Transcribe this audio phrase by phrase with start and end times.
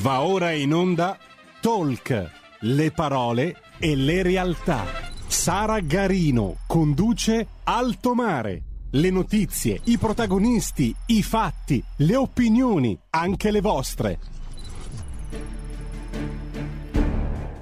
[0.00, 1.18] Va ora in onda
[1.60, 4.84] Talk, le parole e le realtà.
[5.26, 8.62] Sara Garino conduce Alto Mare.
[8.90, 14.18] Le notizie, i protagonisti, i fatti, le opinioni, anche le vostre.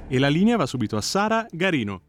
[0.06, 2.05] E la linea va subito a Sara Garino.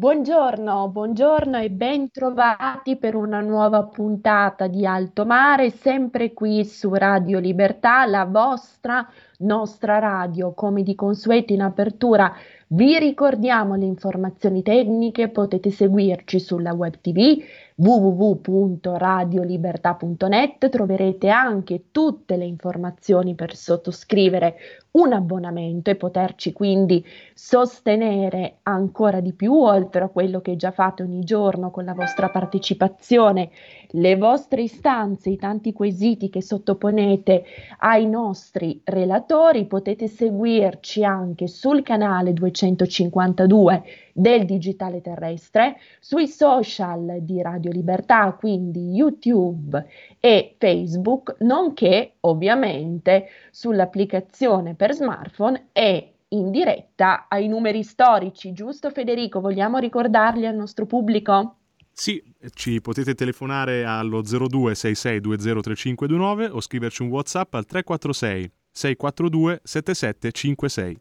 [0.00, 6.94] Buongiorno, buongiorno e ben trovati per una nuova puntata di Alto Mare, sempre qui su
[6.94, 9.06] Radio Libertà, la vostra,
[9.40, 10.54] nostra radio.
[10.54, 12.34] Come di consueto in apertura
[12.72, 17.42] vi ricordiamo le informazioni tecniche, potete seguirci sulla web tv
[17.74, 24.54] www.radiolibertà.net troverete anche tutte le informazioni per sottoscrivere
[24.92, 31.02] un abbonamento e poterci quindi sostenere ancora di più, oltre a quello che già fate
[31.02, 33.50] ogni giorno con la vostra partecipazione,
[33.92, 37.44] le vostre istanze, i tanti quesiti che sottoponete
[37.78, 47.42] ai nostri relatori, potete seguirci anche sul canale 252 del digitale terrestre, sui social di
[47.42, 49.84] Radio Libertà, quindi YouTube
[50.20, 59.40] e Facebook, nonché ovviamente sull'applicazione per smartphone e in diretta ai numeri storici, giusto Federico?
[59.40, 61.56] Vogliamo ricordarli al nostro pubblico?
[61.92, 62.22] Sì,
[62.54, 70.98] ci potete telefonare allo 0266203529 o scriverci un WhatsApp al 346 642 7756.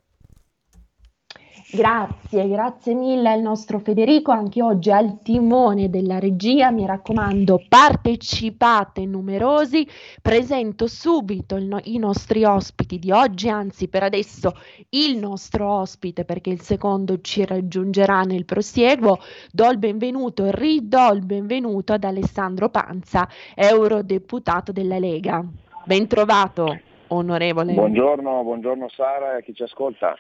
[1.72, 9.06] Grazie, grazie mille al nostro Federico, anche oggi al timone della regia, mi raccomando partecipate
[9.06, 9.88] numerosi,
[10.20, 14.54] presento subito no- i nostri ospiti di oggi, anzi per adesso
[14.90, 19.20] il nostro ospite perché il secondo ci raggiungerà nel prosieguo,
[19.52, 25.46] do il benvenuto, ridò il benvenuto ad Alessandro Panza, eurodeputato della Lega.
[25.86, 27.74] Ben trovato, onorevole.
[27.74, 30.16] Buongiorno, buongiorno Sara e a chi ci ascolta.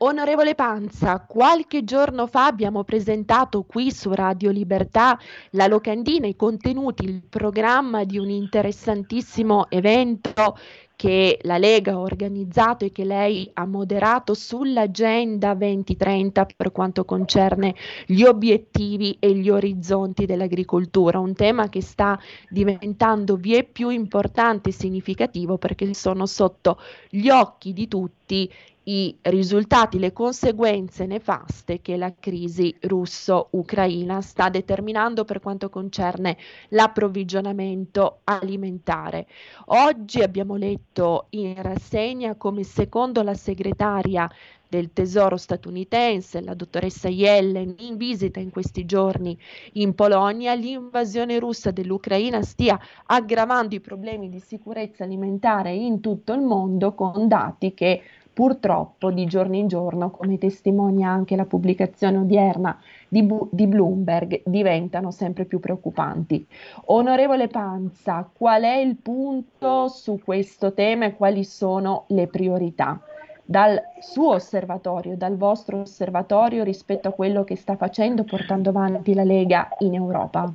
[0.00, 5.18] Onorevole Panza, qualche giorno fa abbiamo presentato qui su Radio Libertà
[5.50, 10.56] la locandina, i contenuti, il programma di un interessantissimo evento
[10.94, 17.74] che la Lega ha organizzato e che lei ha moderato sull'agenda 2030 per quanto concerne
[18.06, 22.18] gli obiettivi e gli orizzonti dell'agricoltura, un tema che sta
[22.48, 26.78] diventando vie più importante e significativo perché sono sotto
[27.08, 28.52] gli occhi di tutti
[28.88, 36.38] i risultati, le conseguenze nefaste che la crisi russo-ucraina sta determinando per quanto concerne
[36.70, 39.26] l'approvvigionamento alimentare.
[39.66, 44.26] Oggi abbiamo letto in rassegna come secondo la segretaria
[44.68, 49.36] del Tesoro statunitense, la dottoressa Yellen, in visita in questi giorni
[49.74, 56.40] in Polonia, l'invasione russa dell'Ucraina stia aggravando i problemi di sicurezza alimentare in tutto il
[56.40, 58.02] mondo con dati che
[58.38, 64.42] purtroppo di giorno in giorno, come testimonia anche la pubblicazione odierna di, Bu- di, Bloomberg,
[64.44, 66.46] diventano sempre più preoccupanti.
[66.84, 73.02] Onorevole Panza, qual è il punto su questo tema e quali sono le priorità?
[73.44, 79.24] Dal suo osservatorio, dal vostro osservatorio rispetto a quello che sta facendo, portando avanti la
[79.24, 80.48] Lega in Europa?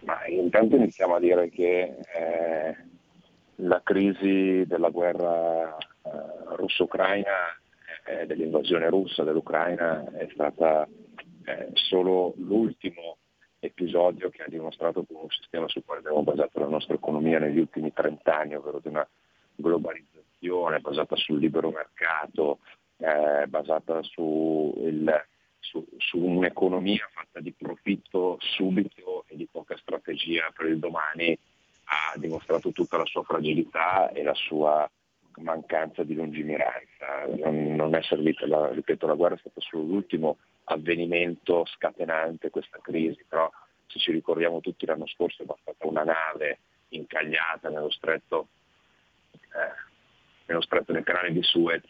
[0.00, 2.76] Ma intanto iniziamo a dire che eh,
[3.60, 5.74] la crisi della guerra
[6.12, 7.56] eh, russo-ucraina,
[8.06, 10.86] eh, dell'invasione russa dell'Ucraina è stata
[11.44, 13.18] eh, solo l'ultimo
[13.58, 17.58] episodio che ha dimostrato come un sistema sul quale abbiamo basato la nostra economia negli
[17.58, 19.06] ultimi 30 anni, ovvero di una
[19.56, 22.58] globalizzazione basata sul libero mercato,
[22.98, 25.24] eh, basata su, il,
[25.58, 31.36] su, su, un'economia fatta di profitto subito e di poca strategia per il domani,
[31.84, 34.88] ha dimostrato tutta la sua fragilità e la sua
[35.38, 37.26] mancanza di lungimiranza.
[37.36, 42.78] Non, non è servita, la, ripeto, la guerra è stata solo l'ultimo avvenimento scatenante questa
[42.82, 43.50] crisi, però
[43.86, 46.58] se ci ricordiamo tutti l'anno scorso è bastata una nave
[46.88, 48.48] incagliata nello stretto,
[49.32, 49.74] eh,
[50.46, 51.84] nello stretto del canale di Suez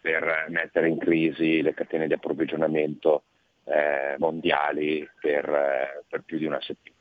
[0.00, 3.24] per mettere in crisi le catene di approvvigionamento
[3.64, 6.94] eh, mondiali per, eh, per più di una settimana.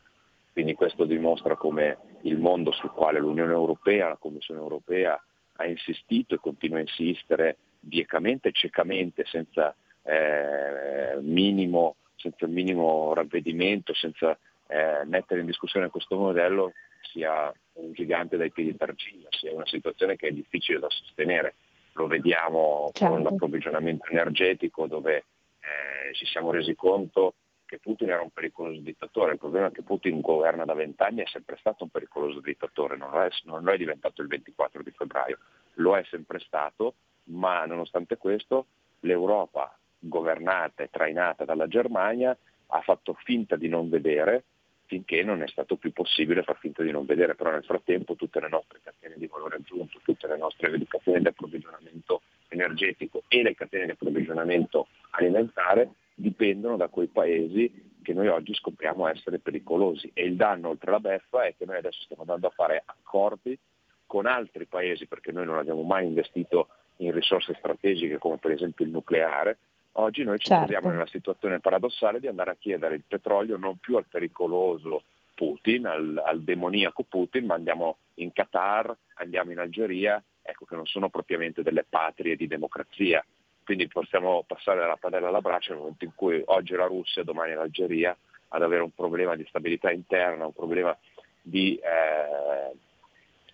[0.51, 5.21] Quindi questo dimostra come il mondo sul quale l'Unione Europea, la Commissione Europea
[5.57, 13.93] ha insistito e continua a insistere viecamente e ciecamente, senza, eh, minimo, senza minimo ravvedimento,
[13.93, 14.37] senza
[14.67, 20.15] eh, mettere in discussione questo modello, sia un gigante dai piedi d'argilla, sia una situazione
[20.15, 21.55] che è difficile da sostenere.
[21.93, 23.13] Lo vediamo certo.
[23.13, 27.35] con l'approvvigionamento energetico dove eh, ci siamo resi conto
[27.65, 31.27] che Putin era un pericoloso dittatore, il problema è che Putin governa da vent'anni, è
[31.27, 35.39] sempre stato un pericoloso dittatore, non è, non è diventato il 24 di febbraio,
[35.75, 36.95] lo è sempre stato,
[37.25, 38.67] ma nonostante questo
[39.01, 44.43] l'Europa governata e trainata dalla Germania ha fatto finta di non vedere
[44.85, 48.39] finché non è stato più possibile far finta di non vedere, però nel frattempo tutte
[48.39, 53.55] le nostre catene di valore aggiunto, tutte le nostre catene di approvvigionamento energetico e le
[53.55, 60.23] catene di approvvigionamento alimentare dipendono da quei paesi che noi oggi scopriamo essere pericolosi e
[60.23, 63.57] il danno oltre la beffa è che noi adesso stiamo andando a fare accordi
[64.05, 68.85] con altri paesi perché noi non abbiamo mai investito in risorse strategiche come per esempio
[68.85, 69.57] il nucleare,
[69.93, 70.65] oggi noi ci certo.
[70.65, 75.03] troviamo nella situazione paradossale di andare a chiedere il petrolio non più al pericoloso
[75.33, 80.85] Putin, al, al demoniaco Putin, ma andiamo in Qatar, andiamo in Algeria, ecco che non
[80.85, 83.23] sono propriamente delle patrie di democrazia.
[83.65, 87.23] Quindi possiamo passare dalla padella alla braccia nel momento in cui oggi è la Russia,
[87.23, 88.15] domani è l'Algeria,
[88.49, 90.95] ad avere un problema di stabilità interna, un problema
[91.41, 92.75] di, eh,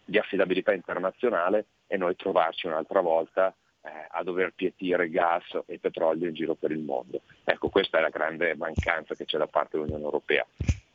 [0.04, 6.28] di affidabilità internazionale e noi trovarci un'altra volta eh, a dover pietire gas e petrolio
[6.28, 7.22] in giro per il mondo.
[7.46, 10.46] Ecco, questa è la grande mancanza che c'è da parte dell'Unione Europea.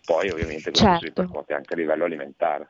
[0.04, 1.00] Poi ovviamente questo certo.
[1.00, 2.68] si ripercuote anche a livello alimentare.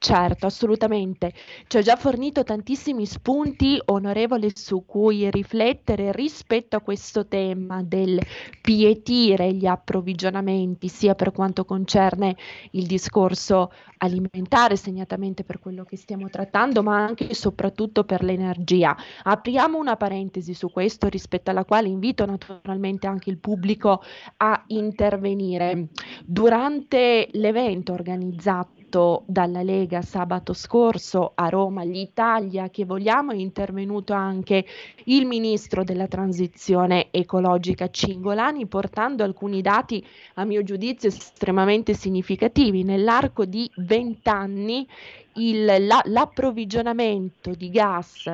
[0.00, 1.32] Certo, assolutamente.
[1.66, 8.20] Ci ha già fornito tantissimi spunti, onorevole, su cui riflettere rispetto a questo tema del
[8.60, 12.36] pietire gli approvvigionamenti, sia per quanto concerne
[12.72, 18.96] il discorso alimentare, segnatamente per quello che stiamo trattando, ma anche e soprattutto per l'energia.
[19.24, 24.00] Apriamo una parentesi su questo, rispetto alla quale invito naturalmente anche il pubblico
[24.36, 25.88] a intervenire.
[26.24, 34.14] Durante l'evento organizzato fatto dalla Lega sabato scorso a Roma, l'Italia che vogliamo, è intervenuto
[34.14, 34.64] anche
[35.04, 40.04] il ministro della transizione ecologica Cingolani portando alcuni dati
[40.34, 42.82] a mio giudizio estremamente significativi.
[42.82, 44.88] Nell'arco di 20 anni
[45.34, 48.24] il, la, l'approvvigionamento di gas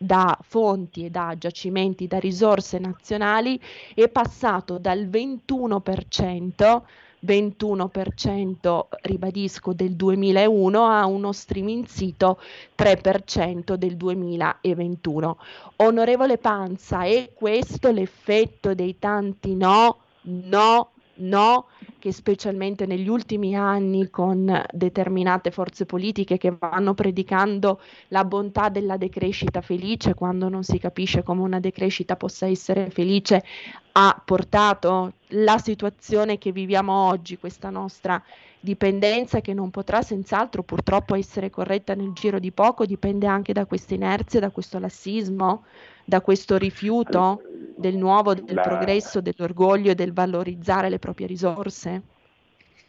[0.00, 3.60] da fonti e da giacimenti, da risorse nazionali
[3.94, 6.82] è passato dal 21%
[7.26, 12.40] 21% ribadisco del 2001 a uno streaming sito
[12.76, 15.38] 3% del 2021.
[15.76, 21.66] Onorevole Panza, è questo l'effetto dei tanti no, no, no,
[21.98, 28.96] che specialmente negli ultimi anni con determinate forze politiche che vanno predicando la bontà della
[28.96, 33.44] decrescita felice quando non si capisce come una decrescita possa essere felice,
[33.92, 38.22] ha portato la situazione che viviamo oggi, questa nostra
[38.60, 43.66] dipendenza che non potrà senz'altro purtroppo essere corretta nel giro di poco, dipende anche da
[43.66, 45.64] questa inerzia, da questo lassismo,
[46.08, 47.42] da questo rifiuto
[47.76, 52.02] del nuovo, del la, progresso, dell'orgoglio e del valorizzare le proprie risorse?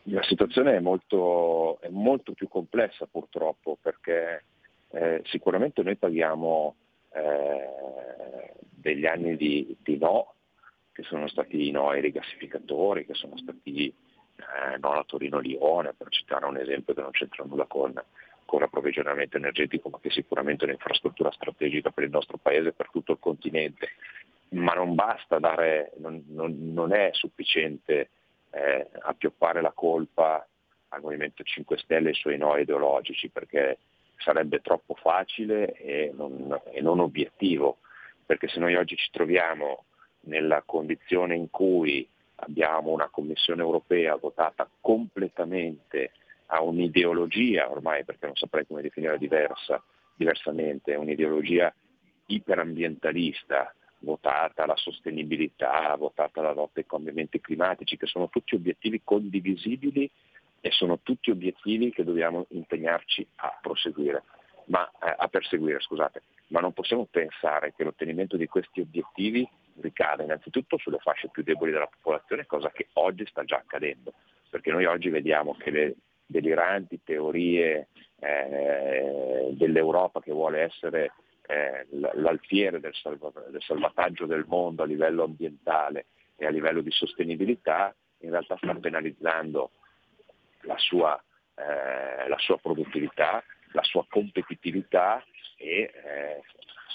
[0.04, 4.46] La situazione è molto, è molto più complessa purtroppo perché
[4.92, 6.76] eh, sicuramente noi paghiamo
[7.12, 10.36] eh, degli anni di, di, no,
[10.94, 16.08] che sono stati i no ai rigassificatori, che sono stati eh, no alla Torino-Lione, per
[16.08, 18.02] citare un esempio che non c'entra nulla con,
[18.50, 22.90] con l'approvvigionamento energetico, ma che sicuramente è un'infrastruttura strategica per il nostro paese e per
[22.90, 23.90] tutto il continente.
[24.50, 28.10] Ma non basta dare, non, non, non è sufficiente
[28.50, 30.44] eh, appioppare la colpa
[30.88, 33.78] al Movimento 5 Stelle e ai suoi no ideologici, perché
[34.18, 37.78] sarebbe troppo facile e non, e non obiettivo,
[38.26, 39.84] perché se noi oggi ci troviamo
[40.22, 46.14] nella condizione in cui abbiamo una Commissione europea votata completamente
[46.52, 49.84] a un'ideologia, ormai perché non saprei come definire diversa,
[50.16, 51.74] diversamente, un'ideologia
[52.28, 60.10] iperambientalista votata la sostenibilità, votata la lotta ai cambiamenti climatici, che sono tutti obiettivi condivisibili
[60.62, 63.60] e sono tutti obiettivi che dobbiamo impegnarci a
[64.66, 66.22] ma, eh, a perseguire, scusate.
[66.48, 69.48] Ma non possiamo pensare che l'ottenimento di questi obiettivi
[69.82, 74.14] ricada innanzitutto sulle fasce più deboli della popolazione, cosa che oggi sta già accadendo,
[74.50, 75.96] perché noi oggi vediamo che le
[76.30, 77.88] deliranti teorie
[78.20, 81.14] eh, dell'Europa che vuole essere
[81.48, 86.06] eh, l'alfiere del, salva- del salvataggio del mondo a livello ambientale
[86.36, 89.72] e a livello di sostenibilità, in realtà sta penalizzando
[90.62, 91.20] la sua,
[91.56, 95.24] eh, la sua produttività, la sua competitività
[95.58, 96.42] e eh,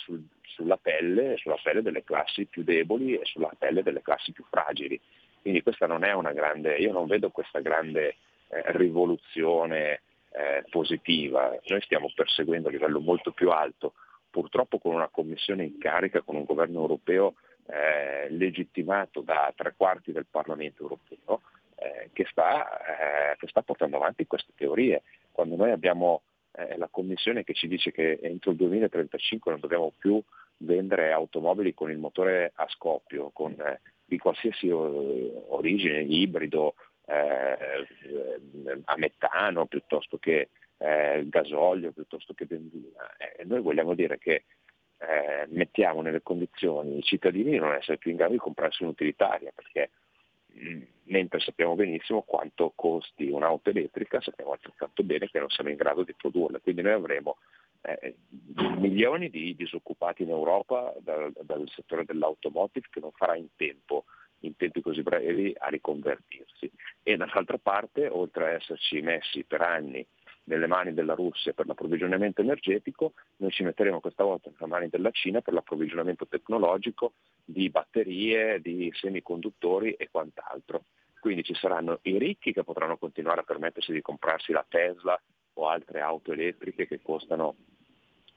[0.04, 4.44] sul, sulla, pelle, sulla, pelle, delle classi più deboli e sulla pelle delle classi più
[4.48, 5.00] fragili.
[5.42, 8.16] Quindi questa non è una grande, io non vedo questa grande
[8.48, 13.94] eh, rivoluzione eh, positiva, noi stiamo perseguendo a livello molto più alto
[14.30, 17.34] purtroppo con una commissione in carica, con un governo europeo
[17.66, 21.42] eh, legittimato da tre quarti del Parlamento europeo
[21.76, 25.02] eh, che, sta, eh, che, sta, portando avanti queste teorie.
[25.30, 26.22] Quando noi abbiamo
[26.76, 30.22] la Commissione che ci dice che entro il 2035 non dobbiamo più
[30.58, 33.56] vendere automobili con il motore a scoppio, con,
[34.04, 36.74] di qualsiasi origine, ibrido,
[37.06, 37.86] eh,
[38.84, 43.08] a metano piuttosto che gasolio, piuttosto che benzina.
[43.44, 44.44] noi vogliamo dire che
[44.98, 49.52] eh, mettiamo nelle condizioni i cittadini di non essere più in grado di comprarsi un'utilitaria,
[49.54, 49.90] perché
[50.58, 55.76] mm, mentre sappiamo benissimo quanto costi un'auto elettrica, sappiamo altrettanto bene che non siamo in
[55.76, 57.36] grado di produrla, quindi noi avremo
[57.82, 58.16] eh,
[58.78, 64.04] milioni di disoccupati in Europa dal, dal settore dell'automotive che non farà in tempo
[64.46, 66.70] in tempi così brevi a riconvertirsi.
[67.02, 70.06] E dall'altra parte, oltre a esserci messi per anni
[70.44, 75.10] nelle mani della Russia per l'approvvigionamento energetico, noi ci metteremo questa volta nelle mani della
[75.10, 80.84] Cina per l'approvvigionamento tecnologico di batterie, di semiconduttori e quant'altro.
[81.18, 85.18] Quindi ci saranno i ricchi che potranno continuare a permettersi di comprarsi la Tesla
[85.54, 87.56] o altre auto elettriche che costano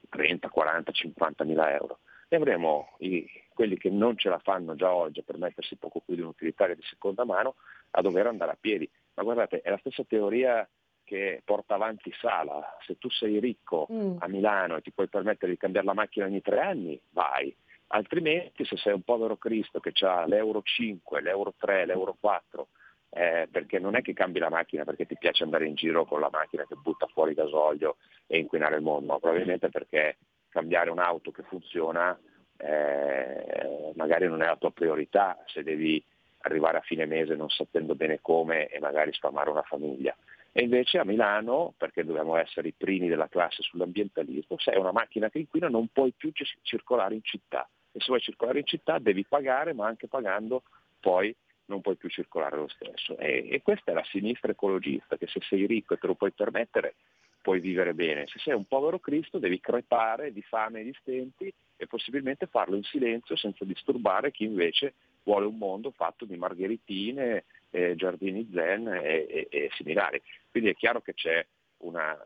[0.08, 1.98] 30, 40, 50 mila euro.
[2.28, 6.14] E avremo i, quelli che non ce la fanno già oggi a permettersi poco più
[6.14, 7.54] di un'utilitaria di seconda mano
[7.92, 8.88] a dover andare a piedi.
[9.14, 10.68] Ma guardate, è la stessa teoria
[11.04, 12.76] che porta avanti Sala.
[12.84, 14.16] Se tu sei ricco mm.
[14.18, 17.54] a Milano e ti puoi permettere di cambiare la macchina ogni tre anni, vai.
[17.88, 22.68] Altrimenti se sei un povero Cristo che ha l'euro 5, l'euro 3, l'euro 4,
[23.10, 26.20] eh, perché non è che cambi la macchina perché ti piace andare in giro con
[26.20, 31.30] la macchina che butta fuori gasolio e inquinare il mondo, ma probabilmente perché cambiare un'auto
[31.30, 32.18] che funziona
[32.58, 36.02] eh, magari non è la tua priorità se devi
[36.38, 40.14] arrivare a fine mese non sapendo bene come e magari sfamare una famiglia.
[40.52, 44.92] E invece a Milano, perché dobbiamo essere i primi della classe sull'ambientalismo, se hai una
[44.92, 47.68] macchina che inquina non puoi più circolare in città.
[47.92, 50.62] E se vuoi circolare in città devi pagare, ma anche pagando
[51.00, 51.34] poi
[51.66, 53.16] non puoi più circolare lo stesso.
[53.18, 56.32] E, e, questa è la sinistra ecologista, che se sei ricco e te lo puoi
[56.32, 56.94] permettere,
[57.40, 58.26] puoi vivere bene.
[58.26, 62.76] Se sei un povero Cristo devi crepare di fame e di stenti e possibilmente farlo
[62.76, 68.88] in silenzio senza disturbare chi invece vuole un mondo fatto di margheritine, eh, giardini zen
[68.88, 70.20] e, e, e, similari.
[70.50, 71.44] Quindi è chiaro che c'è
[71.78, 72.16] una,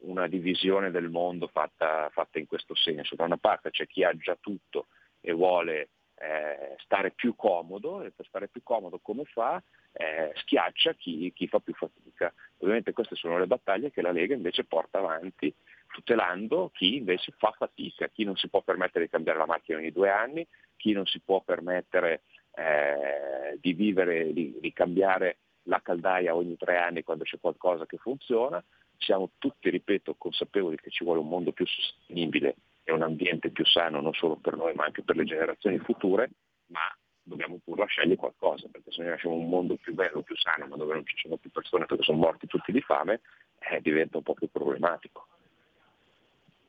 [0.00, 3.14] una divisione del mondo fatta, fatta, in questo senso.
[3.14, 4.86] Da una parte c'è chi ha già tutto
[5.20, 9.62] e vuole eh, stare più comodo e per stare più comodo come fa?
[10.00, 12.32] Eh, schiaccia chi, chi fa più fatica.
[12.58, 15.52] Ovviamente queste sono le battaglie che la Lega invece porta avanti
[15.88, 19.90] tutelando chi invece fa fatica, chi non si può permettere di cambiare la macchina ogni
[19.90, 22.22] due anni, chi non si può permettere
[22.54, 27.96] eh, di vivere, di, di cambiare la caldaia ogni tre anni quando c'è qualcosa che
[27.96, 28.62] funziona.
[28.98, 33.66] Siamo tutti, ripeto, consapevoli che ci vuole un mondo più sostenibile e un ambiente più
[33.66, 36.30] sano non solo per noi ma anche per le generazioni future,
[36.66, 36.82] ma
[37.28, 40.76] dobbiamo pur lasciargli qualcosa, perché se noi lasciamo un mondo più bello, più sano, ma
[40.76, 43.20] dove non ci sono più persone perché sono morti tutti di fame,
[43.58, 45.26] eh, diventa un po' più problematico.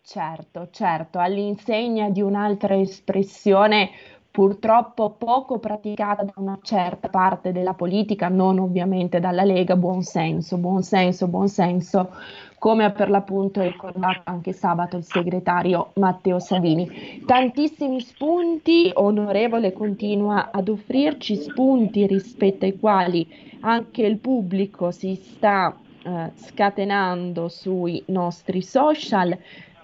[0.01, 3.91] Certo, certo, all'insegna di un'altra espressione
[4.31, 10.57] purtroppo poco praticata da una certa parte della politica, non ovviamente dalla Lega, buon senso,
[10.57, 12.11] buon senso, buon senso,
[12.59, 17.23] come ha per l'appunto ricordato anche sabato il segretario Matteo Savini.
[17.25, 23.27] Tantissimi spunti, onorevole continua ad offrirci spunti rispetto ai quali
[23.61, 29.37] anche il pubblico si sta eh, scatenando sui nostri social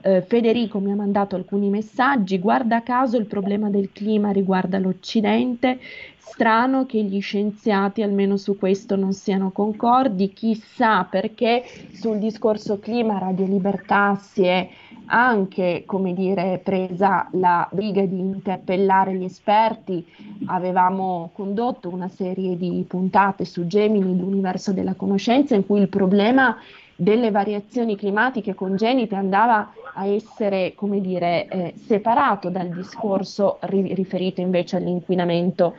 [0.06, 5.80] eh, Federico mi ha mandato alcuni messaggi, guarda caso il problema del clima riguarda l'Occidente,
[6.18, 13.18] strano che gli scienziati almeno su questo non siano concordi, chissà perché sul discorso clima
[13.18, 14.70] Radio Libertà si è
[15.08, 20.06] anche, come dire, presa la briga di interpellare gli esperti,
[20.46, 26.58] avevamo condotto una serie di puntate su Gemini, l'universo della conoscenza, in cui il problema
[26.96, 34.42] delle variazioni climatiche congenite andava a essere, come dire, eh, separato dal discorso ri- riferito
[34.42, 35.76] invece all'inquinamento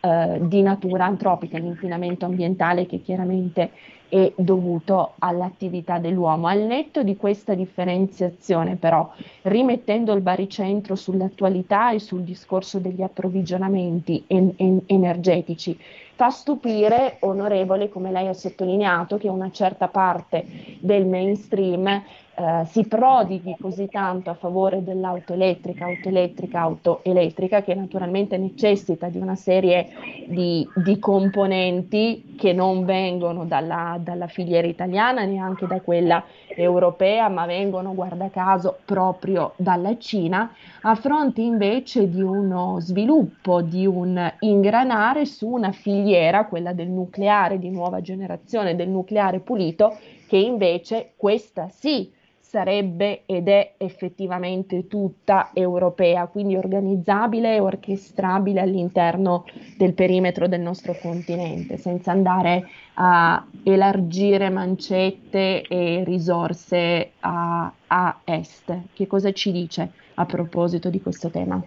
[0.00, 3.70] eh, di natura antropica, l'inquinamento ambientale che chiaramente
[4.08, 6.46] è dovuto all'attività dell'uomo.
[6.46, 9.10] Al netto di questa differenziazione, però,
[9.42, 15.78] rimettendo il baricentro sull'attualità e sul discorso degli approvvigionamenti en- en- energetici,
[16.14, 20.44] fa stupire, onorevole, come lei ha sottolineato, che una certa parte
[20.80, 22.02] del mainstream
[22.38, 28.36] eh, si prodighi così tanto a favore dell'auto elettrica, auto elettrica, auto elettrica, che naturalmente
[28.36, 29.88] necessita di una serie
[30.26, 36.22] di, di componenti che non vengono dalla, dalla, filiera italiana, neanche da quella
[36.54, 40.52] europea, ma vengono, guarda caso, proprio dalla Cina,
[40.82, 47.58] a fronte invece di uno sviluppo, di un ingranare su una filiera, quella del nucleare
[47.58, 52.12] di nuova generazione, del nucleare pulito, che invece questa sì
[52.48, 59.44] sarebbe ed è effettivamente tutta europea, quindi organizzabile e orchestrabile all'interno
[59.76, 68.78] del perimetro del nostro continente, senza andare a elargire mancette e risorse a, a est.
[68.92, 71.60] Che cosa ci dice a proposito di questo tema?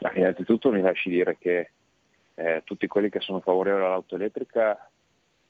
[0.00, 1.70] Ma innanzitutto mi lasci dire che
[2.34, 4.87] eh, tutti quelli che sono favorevoli all'auto elettrica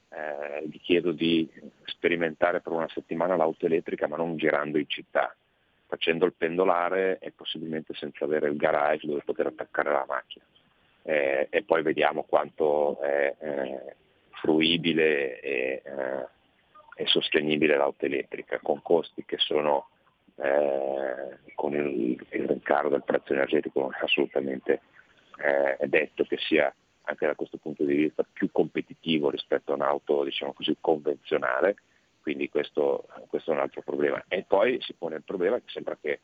[0.09, 1.47] eh, gli chiedo di
[1.85, 5.35] sperimentare per una settimana l'auto elettrica ma non girando in città,
[5.87, 10.45] facendo il pendolare e possibilmente senza avere il garage dove poter attaccare la macchina.
[11.03, 13.95] Eh, e poi vediamo quanto è eh,
[14.41, 16.27] fruibile e, eh,
[16.95, 19.89] e, sostenibile l'auto elettrica con costi che sono
[20.35, 24.81] eh, con il, il rincaro del prezzo energetico assolutamente
[25.37, 26.73] eh, detto che sia
[27.09, 31.75] anche da questo punto di vista più competitivo rispetto a un'auto diciamo così, convenzionale,
[32.21, 34.23] quindi questo, questo, è un altro problema.
[34.27, 36.19] E poi si pone il problema che sembra che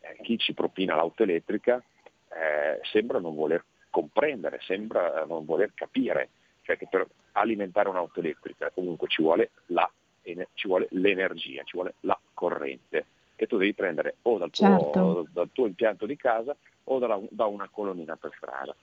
[0.00, 1.82] eh, chi ci propina l'auto elettrica
[2.30, 6.28] eh, sembra non voler comprendere, sembra non voler capire,
[6.62, 9.90] cioè che per alimentare un'auto elettrica comunque ci vuole, la,
[10.22, 15.26] ci vuole l'energia, ci vuole la corrente che tu devi prendere o dal tuo, certo.
[15.32, 18.74] dal tuo impianto di casa o da, da una colonnina per strada.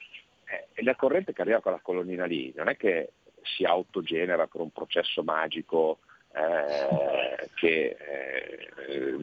[0.46, 4.62] Eh, la corrente che arriva con la colonnina lì non è che si autogenera per
[4.62, 6.00] un processo magico
[6.34, 8.58] eh, che è
[8.90, 9.18] eh,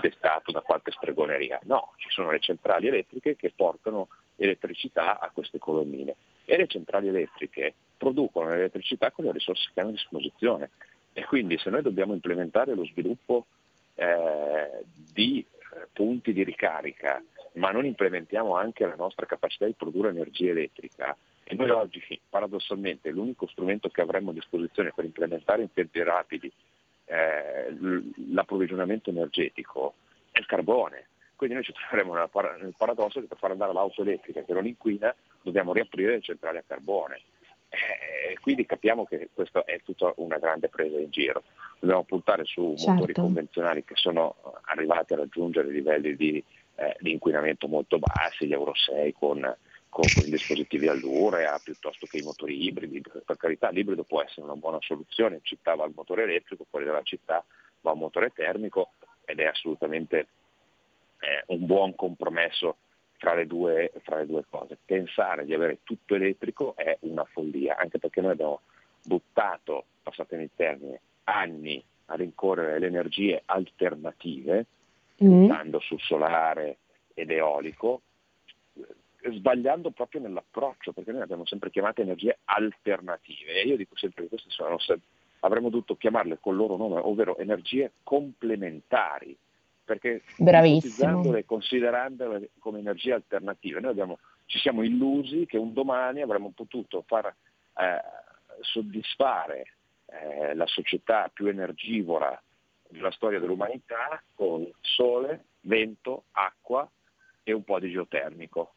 [0.00, 1.60] destato da qualche stregoneria.
[1.64, 6.14] No, ci sono le centrali elettriche che portano elettricità a queste colonnine
[6.44, 10.70] e le centrali elettriche producono l'elettricità con le risorse che hanno a disposizione.
[11.12, 13.46] E quindi se noi dobbiamo implementare lo sviluppo
[13.94, 17.22] eh, di eh, punti di ricarica
[17.54, 23.10] ma non implementiamo anche la nostra capacità di produrre energia elettrica, e noi oggi paradossalmente
[23.10, 26.50] l'unico strumento che avremmo a disposizione per implementare in tempi rapidi
[27.04, 27.76] eh,
[28.30, 29.94] l'approvvigionamento energetico
[30.30, 31.08] è il carbone.
[31.36, 35.14] Quindi noi ci troveremo nel paradosso che per far andare l'auto elettrica che non inquina
[35.42, 37.20] dobbiamo riaprire le centrali a carbone.
[37.68, 41.42] Eh, quindi capiamo che questa è tutta una grande presa in giro.
[41.80, 42.92] Dobbiamo puntare su certo.
[42.92, 46.42] motori convenzionali che sono arrivati a raggiungere livelli di
[46.82, 49.56] eh, di inquinamento molto bassi, gli Euro 6 con,
[49.88, 53.00] con, con i dispositivi all'urea piuttosto che i motori ibridi.
[53.00, 56.84] Per carità l'ibrido può essere una buona soluzione, in città va il motore elettrico, fuori
[56.84, 57.44] dalla città
[57.82, 58.90] va un motore termico
[59.24, 60.26] ed è assolutamente
[61.20, 62.76] eh, un buon compromesso
[63.16, 64.76] tra le, due, tra le due cose.
[64.84, 68.62] Pensare di avere tutto elettrico è una follia, anche perché noi abbiamo
[69.04, 74.66] buttato, passatemi il termine, anni a rincorrere le energie alternative,
[75.22, 75.28] mm.
[75.28, 76.78] puntando sul solare
[77.14, 78.02] ed eolico,
[79.30, 83.60] sbagliando proprio nell'approccio, perché noi abbiamo sempre chiamato energie alternative.
[83.60, 84.78] E io dico sempre che queste sono,
[85.40, 89.36] avremmo dovuto chiamarle col loro nome, ovvero energie complementari,
[89.84, 96.22] perché utilizzandole e considerandole come energie alternative, noi abbiamo, ci siamo illusi che un domani
[96.22, 98.02] avremmo potuto far eh,
[98.60, 99.74] soddisfare
[100.06, 102.40] eh, la società più energivora
[102.92, 106.88] della storia dell'umanità con sole, vento, acqua
[107.42, 108.74] e un po' di geotermico.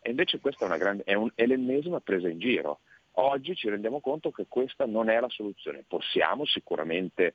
[0.00, 2.80] E invece questa è, grande, è, un, è l'ennesima presa in giro.
[3.12, 5.84] Oggi ci rendiamo conto che questa non è la soluzione.
[5.86, 7.34] Possiamo sicuramente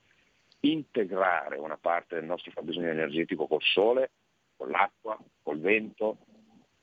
[0.62, 4.12] integrare una parte del nostro fabbisogno energetico col sole,
[4.56, 6.18] con l'acqua, col vento,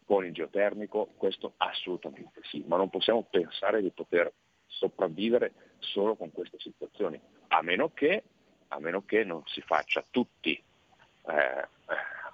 [0.05, 4.33] con il geotermico, questo assolutamente sì, ma non possiamo pensare di poter
[4.67, 8.25] sopravvivere solo con queste situazioni, a meno che
[8.73, 11.69] a meno che non si faccia tutti eh,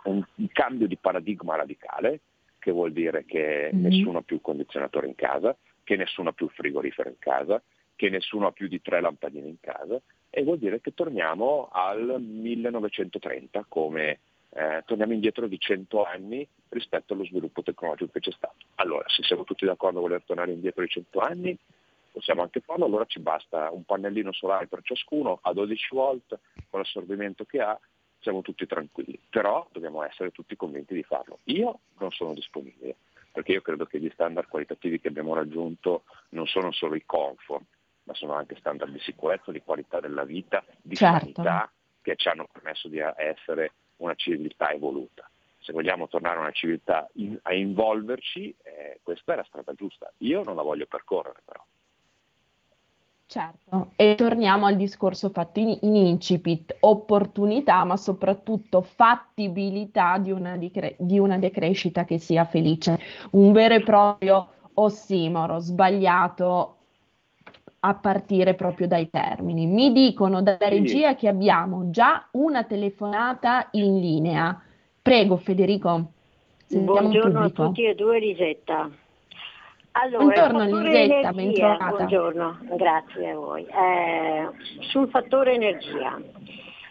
[0.05, 2.20] un, un, cambio di paradigma radicale,
[2.59, 3.83] che vuol dire che mm-hmm.
[3.85, 7.62] nessuno ha più condizionatore in casa, che nessuno ha più frigorifero in casa,
[7.94, 12.20] che nessuno ha più di tre lampadine in casa, e vuol dire che torniamo al
[12.20, 14.18] 1930 come
[14.51, 18.64] eh, torniamo indietro di 100 anni rispetto allo sviluppo tecnologico che c'è stato.
[18.77, 21.59] Allora, se siamo tutti d'accordo a voler tornare indietro di 100 anni,
[22.16, 26.38] possiamo anche farlo, allora ci basta un pannellino solare per ciascuno a 12 volt
[26.70, 27.79] con l'assorbimento che ha,
[28.20, 31.40] siamo tutti tranquilli, però dobbiamo essere tutti convinti di farlo.
[31.44, 32.96] Io non sono disponibile,
[33.31, 37.66] perché io credo che gli standard qualitativi che abbiamo raggiunto non sono solo i comfort,
[38.05, 41.18] ma sono anche standard di sicurezza, di qualità della vita, di certo.
[41.18, 45.29] sanità che ci hanno permesso di essere una civiltà evoluta.
[45.59, 50.11] Se vogliamo tornare a una civiltà in, a involverci, eh, questa è la strada giusta.
[50.18, 51.62] Io non la voglio percorrere però.
[53.28, 60.56] Certo, e torniamo al discorso fatto in, in incipit, opportunità ma soprattutto fattibilità di una,
[60.56, 63.00] decre- di una decrescita che sia felice,
[63.32, 66.76] un vero e proprio ossimoro, sbagliato
[67.80, 69.66] a partire proprio dai termini.
[69.66, 74.60] Mi dicono dalla regia che abbiamo già una telefonata in linea.
[75.02, 76.12] Prego Federico.
[76.68, 78.88] Buongiorno a tutti e due Lisetta.
[79.98, 83.64] Allora, buongiorno Lisetta, energia, buongiorno, grazie a voi.
[83.64, 84.50] Eh,
[84.90, 86.20] sul fattore energia.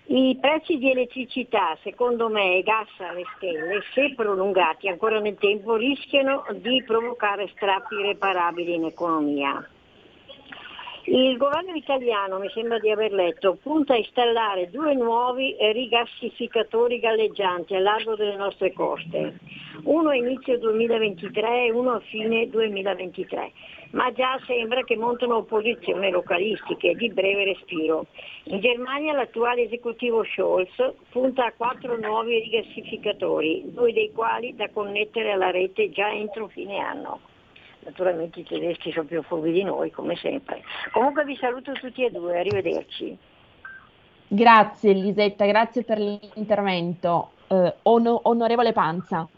[0.07, 5.75] I prezzi di elettricità, secondo me, e gas alle stelle, se prolungati ancora nel tempo,
[5.75, 9.67] rischiano di provocare strappi irreparabili in economia.
[11.07, 17.75] Il governo italiano, mi sembra di aver letto, punta a installare due nuovi rigassificatori galleggianti
[17.75, 19.37] a largo delle nostre coste,
[19.83, 23.51] uno a inizio 2023 e uno a fine 2023,
[23.91, 28.07] ma già sembra che montano opposizioni localistiche di breve respiro.
[28.45, 35.33] In Germania l'attuale esecutivo Scholz punta a quattro nuovi rigassificatori, due dei quali da connettere
[35.33, 37.19] alla rete già entro fine anno
[37.85, 40.61] naturalmente i tedeschi sono più furbi di noi, come sempre.
[40.91, 43.17] Comunque vi saluto tutti e due, arrivederci.
[44.27, 47.31] Grazie Elisetta, grazie per l'intervento.
[47.47, 49.29] Eh, on- onorevole Panza.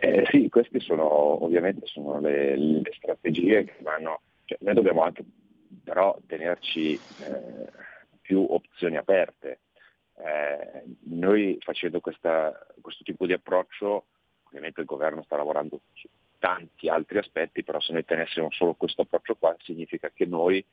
[0.00, 5.24] Eh, sì, queste sono ovviamente sono le, le strategie che vanno, cioè, noi dobbiamo anche
[5.82, 7.70] però tenerci eh,
[8.20, 9.60] più opzioni aperte.
[10.16, 14.06] Eh, noi facendo questa, questo tipo di approccio,
[14.44, 15.80] ovviamente il governo sta lavorando
[16.38, 20.64] tanti altri aspetti, però se noi tenessimo solo questo approccio qua significa che noi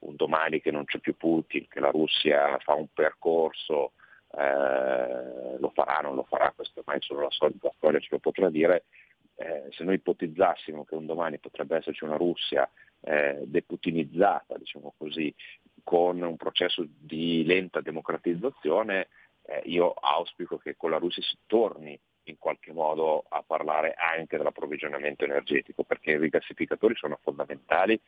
[0.00, 3.92] un domani che non c'è più Putin, che la Russia fa un percorso,
[4.36, 8.48] eh, lo farà, non lo farà, questo ormai solo la, solita storia ce lo potrà
[8.50, 8.84] dire,
[9.36, 12.68] eh, se noi ipotizzassimo che un domani potrebbe esserci una Russia
[13.00, 15.34] eh, deputinizzata, diciamo così,
[15.82, 19.08] con un processo di lenta democratizzazione,
[19.46, 21.98] eh, io auspico che con la Russia si torni
[22.30, 28.00] in qualche modo a parlare anche dell'approvvigionamento energetico, perché i rigassificatori sono fondamentali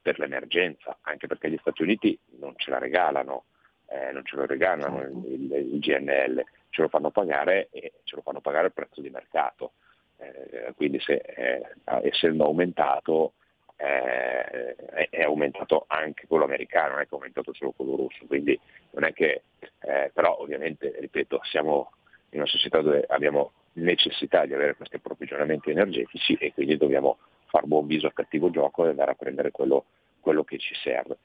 [0.00, 3.44] per l'emergenza, anche perché gli Stati Uniti non ce la regalano,
[3.86, 8.16] eh, non ce lo regalano il, il, il, GNL, ce lo fanno pagare e ce
[8.16, 9.72] lo fanno pagare al prezzo di mercato.
[10.18, 11.62] Eh, quindi se, eh,
[12.02, 13.32] essendo aumentato
[13.76, 14.74] eh,
[15.10, 18.58] è aumentato anche quello americano, non è che è aumentato solo quello russo, quindi
[18.90, 19.42] non è che,
[19.80, 21.92] eh, però ovviamente, ripeto, siamo
[22.30, 27.66] in una società dove abbiamo necessità di avere questi approvvigionamenti energetici e quindi dobbiamo far
[27.66, 29.84] buon viso al cattivo gioco e andare a prendere quello,
[30.20, 31.18] quello che ci serve.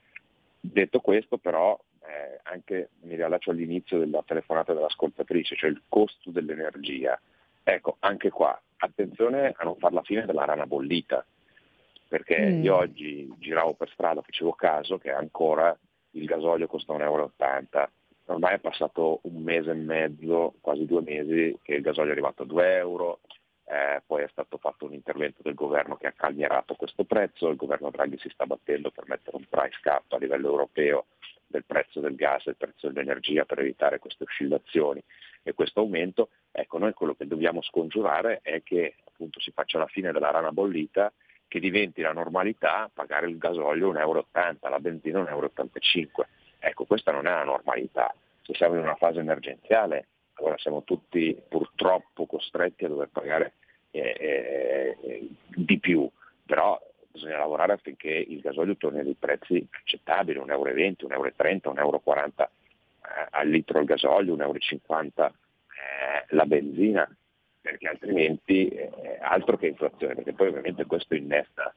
[0.60, 7.20] Detto questo però eh, anche mi riallaccio all'inizio della telefonata dell'ascoltatrice, cioè il costo dell'energia.
[7.62, 11.24] Ecco, anche qua, attenzione a non fare la fine della rana bollita,
[12.08, 12.62] perché mm.
[12.64, 15.76] io oggi giravo per strada, facevo caso che ancora
[16.12, 17.32] il gasolio costa 1,80 euro,
[18.32, 22.42] ormai è passato un mese e mezzo, quasi due mesi, che il gasolio è arrivato
[22.42, 23.20] a 2 euro,
[23.64, 27.56] eh, poi è stato fatto un intervento del governo che ha calmierato questo prezzo, il
[27.56, 31.06] governo Draghi si sta battendo per mettere un price cap a livello europeo
[31.46, 35.02] del prezzo del gas e del prezzo dell'energia per evitare queste oscillazioni
[35.42, 36.30] e questo aumento.
[36.50, 40.52] Ecco, noi quello che dobbiamo scongiurare è che appunto si faccia la fine della rana
[40.52, 41.12] bollita,
[41.46, 44.26] che diventi la normalità pagare il gasolio 1,80 euro,
[44.60, 46.26] la benzina 1,85 euro.
[46.60, 48.14] Ecco, questa non è la normalità.
[48.42, 53.54] Se siamo in una fase emergenziale, allora siamo tutti purtroppo costretti a dover pagare
[53.90, 56.08] eh, eh, di più,
[56.44, 56.78] però
[57.10, 62.50] bisogna lavorare affinché il gasolio torni a prezzi accettabili, 1,20 euro, 1,30 euro, 1,40 euro
[63.02, 65.32] eh, al litro il gasolio, 1,50 euro eh,
[66.28, 67.16] la benzina,
[67.60, 71.74] perché altrimenti eh, altro che inflazione, perché poi ovviamente questo innesta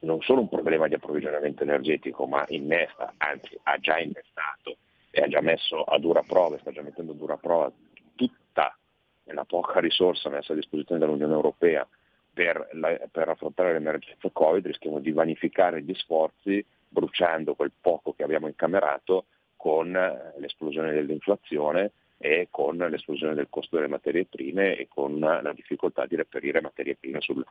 [0.00, 4.76] non solo un problema di approvvigionamento energetico, ma innesta, anzi ha già innestato
[5.10, 7.70] e ha già messo a dura prova, sta già mettendo a dura prova
[8.14, 8.76] tutta
[9.24, 11.86] la poca risorsa messa a disposizione dall'Unione Europea
[12.32, 18.22] per, la, per affrontare l'emergenza Covid, rischiamo di vanificare gli sforzi bruciando quel poco che
[18.22, 19.92] abbiamo incamerato con
[20.38, 26.16] l'esplosione dell'inflazione e con l'esplosione del costo delle materie prime e con la difficoltà di
[26.16, 27.42] reperire materie prime sul,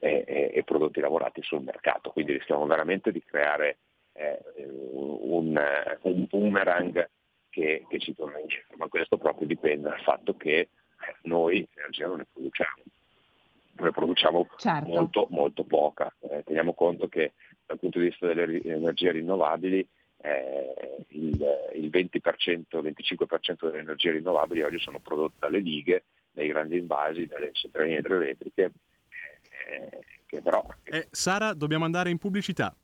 [0.00, 2.10] e, e, e, prodotti lavorati sul mercato.
[2.10, 3.78] Quindi rischiamo veramente di creare
[4.14, 4.42] eh,
[4.90, 5.56] un,
[6.00, 7.08] un, boomerang
[7.50, 10.68] che, che, ci torna indietro, ma questo proprio dipende dal fatto che eh,
[11.22, 12.82] noi energia non ne produciamo.
[13.78, 14.88] Ne produciamo certo.
[14.88, 16.12] molto, molto poca.
[16.18, 17.34] Eh, teniamo conto che
[17.64, 19.86] dal punto di vista delle energie rinnovabili
[20.18, 26.78] eh, il, il 20%, 25% delle energie rinnovabili oggi sono prodotte dalle dighe, dai grandi
[26.78, 28.72] invasi, dalle centraline idroelettriche,
[29.68, 30.66] eh, che però...
[30.84, 32.74] Eh, Sara, dobbiamo andare in pubblicità.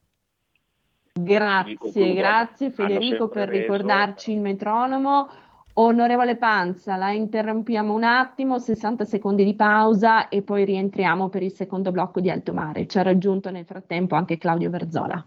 [1.14, 3.60] Grazie, grazie Federico per reso...
[3.60, 5.28] ricordarci il metronomo.
[5.74, 11.52] Onorevole Panza, la interrompiamo un attimo, 60 secondi di pausa e poi rientriamo per il
[11.52, 12.86] secondo blocco di Alto Mare.
[12.86, 15.26] Ci ha raggiunto nel frattempo anche Claudio Verzola.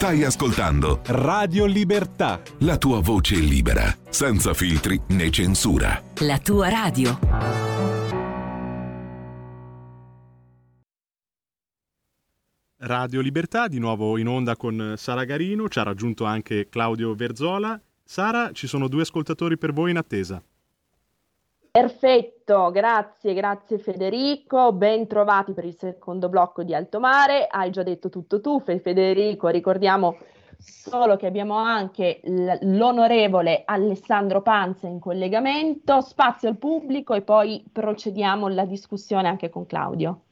[0.00, 2.40] Stai ascoltando Radio Libertà.
[2.60, 6.02] La tua voce libera, senza filtri né censura.
[6.20, 7.18] La tua radio.
[12.78, 17.78] Radio Libertà, di nuovo in onda con Sara Garino, ci ha raggiunto anche Claudio Verzola
[18.10, 20.42] Sara, ci sono due ascoltatori per voi in attesa.
[21.72, 27.84] Perfetto, grazie, grazie Federico, ben trovati per il secondo blocco di Alto Mare, hai già
[27.84, 30.18] detto tutto tu Federico, ricordiamo
[30.58, 38.46] solo che abbiamo anche l'onorevole Alessandro Panza in collegamento, spazio al pubblico e poi procediamo
[38.46, 40.22] alla discussione anche con Claudio.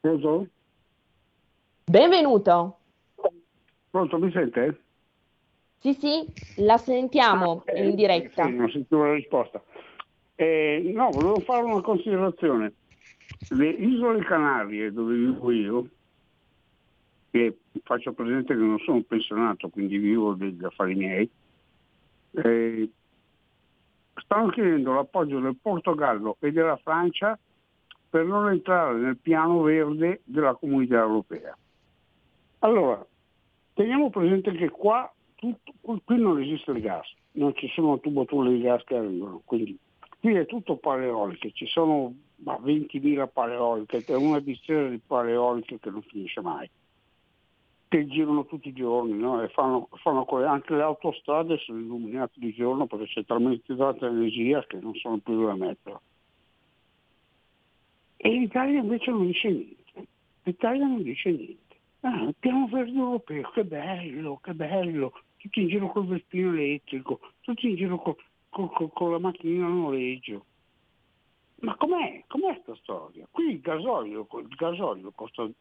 [0.00, 0.46] Pronto?
[1.84, 2.78] Benvenuto.
[3.90, 4.81] Pronto, mi sente?
[5.82, 8.44] Sì, sì, la sentiamo ah, in diretta.
[8.44, 9.60] Sì, non sentivo la risposta.
[10.36, 12.72] Eh, no, volevo fare una considerazione.
[13.48, 15.86] Le isole Canarie, dove vivo io,
[17.32, 21.28] che faccio presente che non sono pensionato, quindi vivo degli affari miei,
[22.30, 22.90] eh,
[24.14, 27.36] stanno chiedendo l'appoggio del Portogallo e della Francia
[28.08, 31.56] per non entrare nel piano verde della comunità europea.
[32.60, 33.04] Allora,
[33.74, 35.10] Teniamo presente che qua
[35.42, 39.76] tutto, qui non esiste il gas, non ci sono tubature di gas che arrivano, quindi
[40.20, 46.02] qui è tutto paleoliche, ci sono 20.000 paleoliche, è una distesa di paleoliche che non
[46.02, 46.70] finisce mai,
[47.88, 49.42] che girano tutti i giorni, no?
[49.42, 54.64] e fanno, fanno, anche le autostrade sono illuminate di giorno perché c'è talmente tanta energia
[54.64, 56.00] che non sono più da mettere.
[58.16, 60.06] E l'Italia invece non dice niente,
[60.44, 61.60] l'Italia non dice niente.
[62.04, 67.18] Ah, il piano verde europeo, che bello, che bello, tutti in giro col vestino elettrico,
[67.40, 68.14] tutti in giro con,
[68.48, 70.46] con, con la macchina a noleggio.
[71.56, 72.22] Ma com'è?
[72.28, 73.26] Com'è questa storia?
[73.28, 75.52] Qui il gasolio, il gasolio costa 1,15,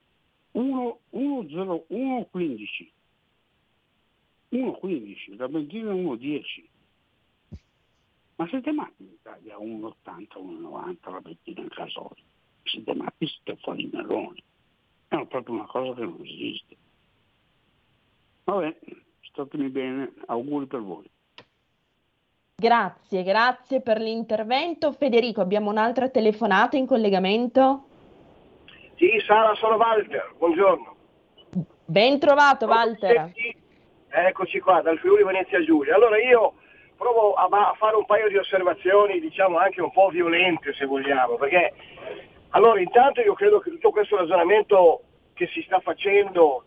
[4.51, 6.65] 1,15, la benzina 1,10.
[8.35, 12.23] Ma siete matti in Italia 1,80, 1,90 la benzina in gasolio?
[12.63, 14.43] Siete matti, siete fuori meloni
[15.19, 16.77] è proprio una cosa che non esiste.
[18.45, 18.79] Vabbè,
[19.31, 21.09] statemi bene, auguri per voi.
[22.55, 24.91] Grazie, grazie per l'intervento.
[24.91, 27.85] Federico, abbiamo un'altra telefonata in collegamento?
[28.95, 30.95] Sì, Sara, sono Walter, buongiorno.
[31.85, 33.31] Ben trovato Walter.
[34.09, 35.95] Eccoci qua, dal Friuli Venezia Giulia.
[35.95, 36.53] Allora io
[36.97, 41.35] provo a, a fare un paio di osservazioni, diciamo anche un po' violente se vogliamo,
[41.35, 41.73] perché
[42.49, 45.01] allora, intanto io credo che tutto questo ragionamento
[45.33, 46.65] che si sta facendo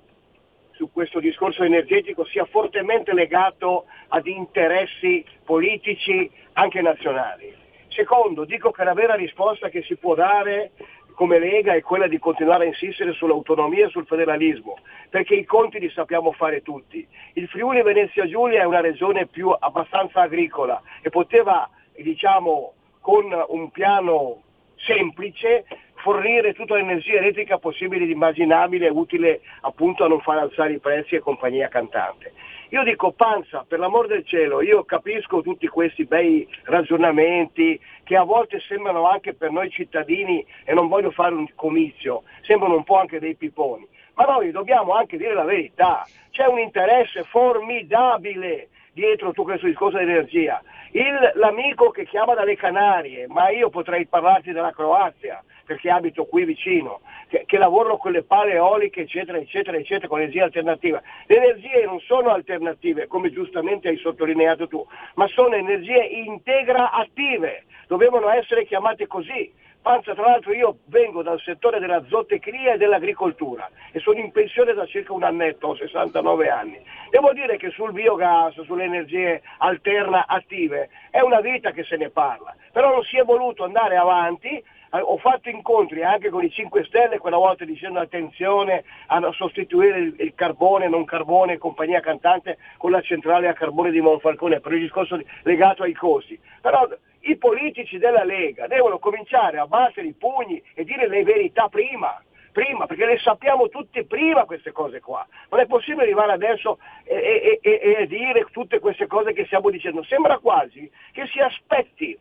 [0.76, 7.54] su questo discorso energetico sia fortemente legato ad interessi politici anche nazionali.
[7.88, 10.72] Secondo, dico che la vera risposta che si può dare
[11.14, 15.78] come Lega è quella di continuare a insistere sull'autonomia e sul federalismo, perché i conti
[15.78, 17.06] li sappiamo fare tutti.
[17.34, 23.70] Il Friuli Venezia Giulia è una regione più abbastanza agricola e poteva, diciamo, con un
[23.70, 24.42] piano
[24.76, 25.64] semplice
[26.04, 31.14] fornire tutta l'energia elettrica possibile ed immaginabile utile appunto a non far alzare i prezzi
[31.14, 32.34] e compagnia cantante.
[32.68, 38.22] Io dico Panza, per l'amor del cielo, io capisco tutti questi bei ragionamenti che a
[38.22, 42.98] volte sembrano anche per noi cittadini, e non voglio fare un comizio, sembrano un po'
[42.98, 49.28] anche dei piponi, ma noi dobbiamo anche dire la verità, c'è un interesse formidabile dietro
[49.28, 50.62] tutto questo discorso dell'energia.
[50.92, 56.44] Il, l'amico che chiama dalle Canarie, ma io potrei parlarti della Croazia, perché abito qui
[56.44, 61.02] vicino, che, che lavorano con le pale eoliche, eccetera, eccetera, eccetera, con energia alternativa.
[61.26, 67.64] Le energie non sono alternative, come giustamente hai sottolineato tu, ma sono energie integra attive,
[67.88, 69.52] dovevano essere chiamate così.
[69.84, 74.72] Panza, tra l'altro io vengo dal settore della zootecnia e dell'agricoltura e sono in pensione
[74.72, 76.82] da circa un annetto, ho 69 anni.
[77.10, 82.08] Devo dire che sul biogas, sulle energie alterna attive, è una vita che se ne
[82.08, 84.64] parla, però non si è voluto andare avanti
[85.00, 90.14] ho fatto incontri anche con i 5 Stelle quella volta dicendo attenzione a sostituire il,
[90.18, 94.80] il carbone, non carbone, compagnia cantante con la centrale a carbone di Monfalcone per il
[94.80, 96.38] discorso legato ai costi.
[96.60, 96.88] Però
[97.20, 102.22] i politici della Lega devono cominciare a battere i pugni e dire le verità prima,
[102.52, 105.26] prima, perché le sappiamo tutte prima queste cose qua.
[105.50, 109.70] Non è possibile arrivare adesso e, e, e, e dire tutte queste cose che stiamo
[109.70, 110.02] dicendo.
[110.04, 112.16] Sembra quasi che si aspetti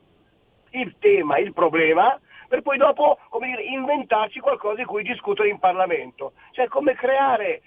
[0.72, 2.20] il tema, il problema,
[2.54, 6.34] per poi dopo dire, inventarci qualcosa di cui discutere in Parlamento.
[6.52, 7.64] Cioè come creare,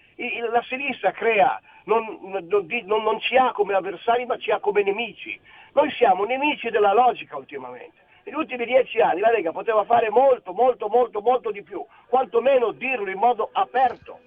[0.49, 5.40] la sinistra crea, non, non, non, ci ha come avversari ma ci ha come nemici.
[5.72, 7.96] Noi siamo nemici della logica ultimamente.
[8.22, 12.70] Negli ultimi dieci anni la Lega poteva fare molto, molto, molto, molto di più, quantomeno
[12.70, 14.20] dirlo in modo aperto.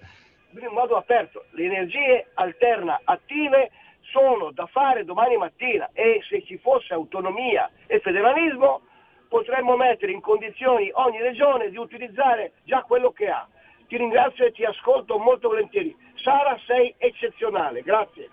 [0.50, 1.46] In modo aperto.
[1.52, 3.70] Le energie alterna attive
[4.12, 8.82] sono da fare domani mattina e se ci fosse autonomia e federalismo
[9.30, 13.46] potremmo mettere in condizioni ogni regione di utilizzare già quello che ha.
[13.86, 15.96] Ti ringrazio e ti ascolto molto volentieri.
[16.16, 18.28] Sara sei eccezionale, grazie.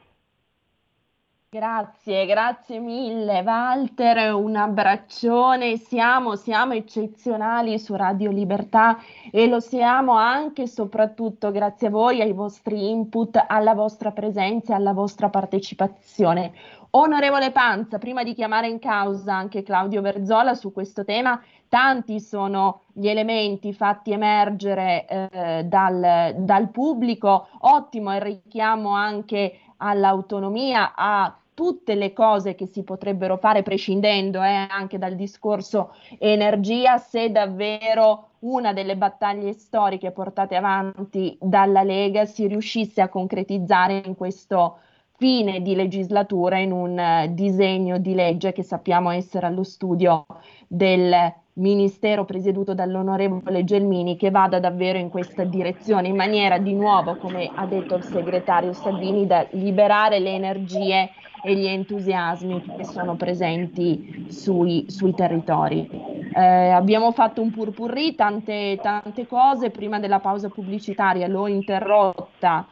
[1.50, 8.98] Grazie, grazie mille Walter, un abbraccione, siamo, siamo eccezionali su Radio Libertà
[9.32, 14.74] e lo siamo anche e soprattutto grazie a voi, ai vostri input, alla vostra presenza
[14.74, 16.52] e alla vostra partecipazione.
[17.00, 22.86] Onorevole Panza, prima di chiamare in causa anche Claudio Verzola su questo tema, tanti sono
[22.92, 31.94] gli elementi fatti emergere eh, dal, dal pubblico, ottimo il richiamo anche all'autonomia, a tutte
[31.94, 38.74] le cose che si potrebbero fare prescindendo eh, anche dal discorso energia, se davvero una
[38.74, 44.80] delle battaglie storiche portate avanti dalla Lega si riuscisse a concretizzare in questo
[45.18, 50.28] fine di legislatura in un uh, disegno di legge che sappiamo essere allo studio
[50.68, 57.18] del ministero presieduto dall'onorevole Gelmini che vada davvero in questa direzione in maniera di nuovo,
[57.18, 61.10] come ha detto il segretario Salvini, da liberare le energie
[61.44, 65.90] e gli entusiasmi che sono presenti sui, sui territori.
[66.32, 72.68] Eh, abbiamo fatto un purpurri, tante, tante cose, prima della pausa pubblicitaria l'ho interrotta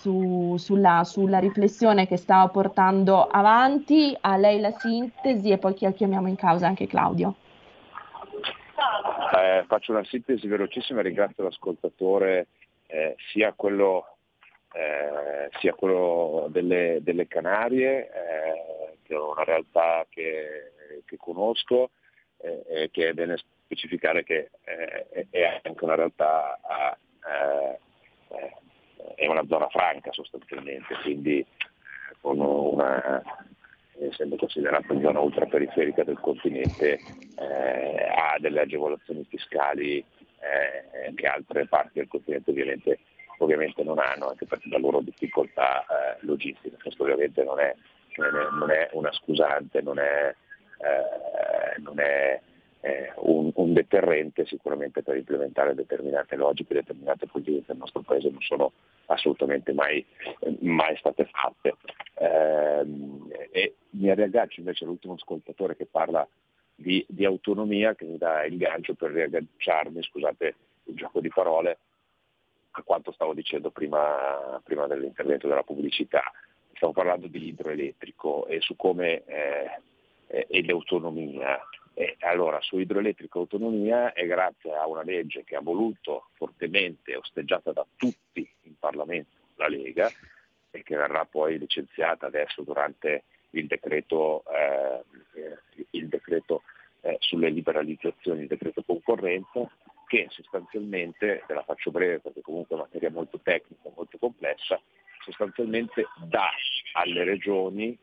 [0.00, 6.28] su, sulla, sulla, riflessione che stava portando avanti, a lei la sintesi e poi chiamiamo
[6.28, 7.34] in causa anche Claudio.
[9.36, 12.48] Eh, faccio una sintesi velocissima, ringrazio l'ascoltatore
[12.86, 14.16] eh, sia quello,
[14.72, 20.72] eh, sia quello delle, delle Canarie, eh, che è una realtà che,
[21.04, 21.90] che conosco
[22.38, 26.96] eh, e che è bene specificare che eh, è anche una realtà a,
[29.32, 31.44] una zona franca sostanzialmente, quindi
[32.20, 33.22] con una,
[33.98, 36.98] essendo considerata zona ultraperiferica del continente,
[37.38, 42.98] eh, ha delle agevolazioni fiscali eh, che altre parti del continente ovviamente,
[43.38, 46.76] ovviamente, non hanno, anche per la loro difficoltà eh, logistica.
[46.82, 47.74] Questo ovviamente non è,
[48.16, 50.34] non è, una scusante, non è,
[50.78, 52.40] eh, non è
[52.80, 58.30] eh, un, un, deterrente sicuramente per implementare determinate logiche, determinate politiche che nel nostro Paese
[58.30, 58.72] non sono
[59.10, 60.04] assolutamente mai,
[60.60, 61.74] mai state fatte.
[62.14, 62.86] Eh,
[63.50, 66.26] e mi riaggancio invece all'ultimo ascoltatore che parla
[66.74, 71.78] di, di, autonomia, che mi dà il gancio per riagganciarmi, scusate il gioco di parole,
[72.72, 76.22] a quanto stavo dicendo prima, prima dell'intervento della pubblicità.
[76.74, 81.60] Stiamo parlando di idroelettrico e su come eh, e l'autonomia.
[81.94, 87.16] E allora su idroelettrico e autonomia è grazie a una legge che ha voluto fortemente
[87.16, 90.10] osteggiata da tutti in Parlamento la Lega
[90.70, 95.02] e che verrà poi licenziata adesso durante il decreto, eh,
[95.90, 96.62] il decreto
[97.00, 99.68] eh, sulle liberalizzazioni, il decreto concorrenza,
[100.06, 104.80] che sostanzialmente, te la faccio breve perché comunque è una materia molto tecnica, molto complessa,
[105.24, 106.50] sostanzialmente dà
[106.94, 107.96] alle regioni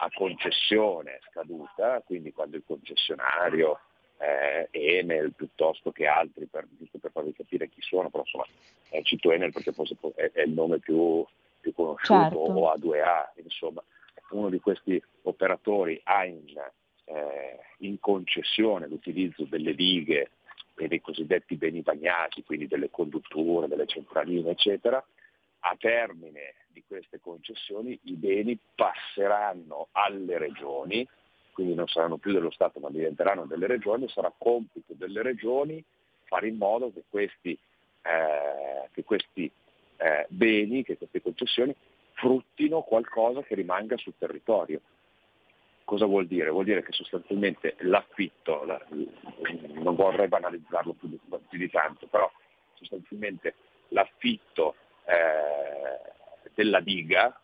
[0.00, 3.80] a concessione scaduta, quindi quando il concessionario
[4.18, 8.46] eh, Enel piuttosto che altri, per, giusto per farvi capire chi sono, però insomma
[8.90, 11.24] eh, cito Enel perché forse è, è il nome più,
[11.60, 12.38] più conosciuto Certo.
[12.38, 13.82] o A2A, insomma
[14.30, 16.54] uno di questi operatori ha in,
[17.04, 20.30] eh, in concessione l'utilizzo delle dighe
[20.76, 25.04] e dei cosiddetti beni bagnati, quindi delle condutture, delle centraline, eccetera,
[25.68, 31.06] a termine di queste concessioni i beni passeranno alle regioni,
[31.52, 35.84] quindi non saranno più dello Stato ma diventeranno delle regioni, sarà compito delle regioni
[36.24, 37.58] fare in modo che questi,
[38.02, 39.50] eh, che questi
[39.96, 41.74] eh, beni, che queste concessioni
[42.12, 44.80] fruttino qualcosa che rimanga sul territorio.
[45.84, 46.50] Cosa vuol dire?
[46.50, 52.30] Vuol dire che sostanzialmente l'affitto, la- non vorrei banalizzarlo più di, più di tanto, però
[52.74, 53.54] sostanzialmente
[53.88, 54.74] l'affitto
[55.08, 57.40] eh, della diga,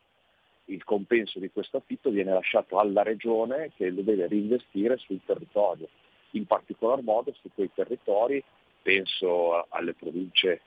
[0.66, 5.88] il compenso di questo affitto viene lasciato alla regione che lo deve reinvestire sul territorio,
[6.32, 8.42] in particolar modo su quei territori,
[8.82, 10.60] penso alle province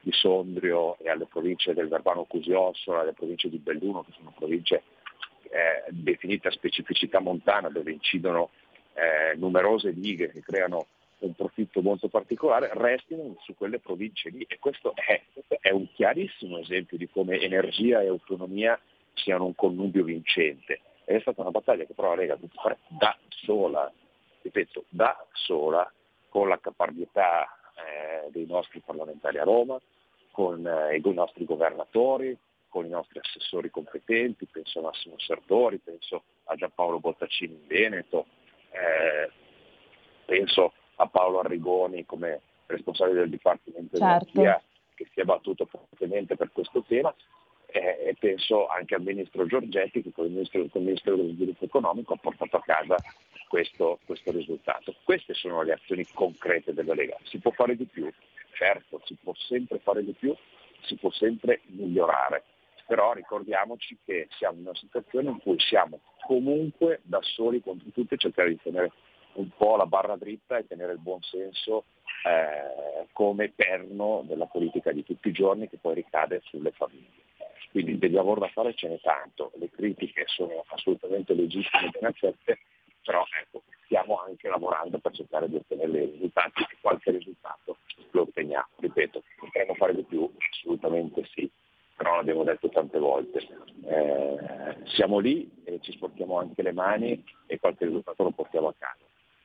[0.00, 4.82] di Sondrio e alle province del Verbano Cusiosola, alle province di Belluno, che sono province
[5.44, 8.50] eh, definite a specificità montana, dove incidono
[8.94, 10.86] eh, numerose dighe che creano
[11.26, 14.44] un profitto molto particolare, restino su quelle province lì.
[14.48, 15.22] E questo è,
[15.60, 18.78] è un chiarissimo esempio di come energia e autonomia
[19.14, 20.80] siano un connubio vincente.
[21.04, 23.92] È stata una battaglia che però la Lega ha dovuto fare da sola,
[24.42, 25.90] ripeto, da sola,
[26.28, 27.44] con la caparbietà
[27.74, 29.78] eh, dei nostri parlamentari a Roma,
[30.30, 32.36] con eh, i nostri governatori,
[32.68, 38.26] con i nostri assessori competenti, penso a Massimo Sertori, penso a Giampaolo Bottaccini in Veneto,
[38.70, 39.30] eh,
[40.24, 44.40] penso a Paolo Arrigoni come responsabile del Dipartimento Certo.
[44.40, 44.62] Energia
[44.94, 47.14] che si è battuto fortemente per questo tema
[47.66, 51.32] eh, e penso anche al Ministro Giorgetti che con il Ministro, con il Ministero dello
[51.32, 52.96] Sviluppo Economico ha portato a casa
[53.48, 54.94] questo, questo risultato.
[55.02, 57.16] Queste sono le azioni concrete della Lega.
[57.24, 58.10] Si può fare di più?
[58.52, 60.34] Certo, si può sempre fare di più,
[60.82, 62.44] si può sempre migliorare,
[62.86, 68.14] però ricordiamoci che siamo in una situazione in cui siamo comunque da soli contro tutti
[68.14, 68.92] e cercare di tenere
[69.34, 71.84] un po' la barra dritta e tenere il buon senso
[72.24, 77.20] eh, come perno della politica di tutti i giorni che poi ricade sulle famiglie.
[77.70, 82.04] Quindi del lavoro da fare ce n'è tanto, le critiche sono assolutamente legittime e ben
[82.04, 82.58] accette,
[83.02, 87.78] però ecco, stiamo anche lavorando per cercare di ottenere dei risultati e qualche risultato
[88.10, 88.68] lo otteniamo.
[88.76, 90.30] Ripeto, potremmo fare di più?
[90.50, 91.50] Assolutamente sì,
[91.96, 93.38] però l'abbiamo detto tante volte.
[93.84, 98.74] Eh, siamo lì e ci sporchiamo anche le mani e qualche risultato lo portiamo a
[98.76, 99.04] casa.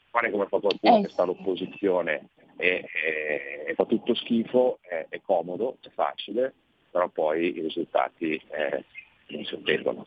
[0.10, 5.06] Fare come fa qualcuno Eh, che sta all'opposizione e, e- e fa tutto schifo è,
[5.10, 6.54] è comodo, è facile,
[6.90, 8.84] però poi i risultati eh,
[9.28, 10.06] non si ottengono.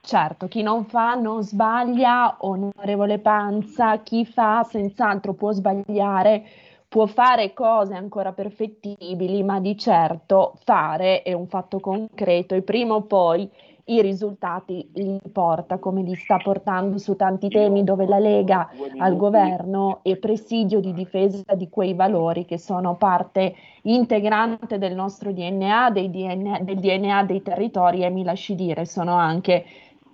[0.00, 6.44] Certo, chi non fa non sbaglia, onorevole Panza, chi fa senz'altro può sbagliare,
[6.88, 12.94] può fare cose ancora perfettibili, ma di certo fare è un fatto concreto e prima
[12.94, 13.50] o poi
[13.88, 18.68] i risultati li porta, come li sta portando su tanti temi dove la Lega
[18.98, 25.32] al governo è presidio di difesa di quei valori che sono parte integrante del nostro
[25.32, 29.64] DNA, DNA del DNA dei territori e mi lasci dire sono anche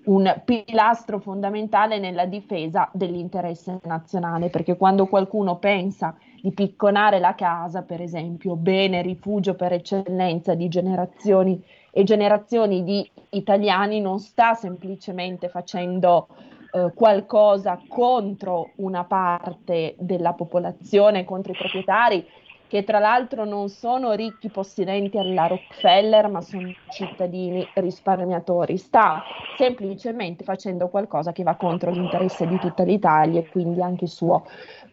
[0.05, 7.83] un pilastro fondamentale nella difesa dell'interesse nazionale, perché quando qualcuno pensa di picconare la casa,
[7.83, 11.63] per esempio, bene rifugio per eccellenza di generazioni
[11.95, 16.27] e generazioni di italiani, non sta semplicemente facendo
[16.73, 22.27] eh, qualcosa contro una parte della popolazione, contro i proprietari,
[22.67, 28.79] che tra l'altro non sono ricchi possidenti alla Rockefeller, ma sono cittadini risparmiatori.
[28.79, 29.23] Sta
[29.59, 34.47] semplicemente facendo qualcosa che va contro l'interesse di tutta l'Italia e quindi anche suo.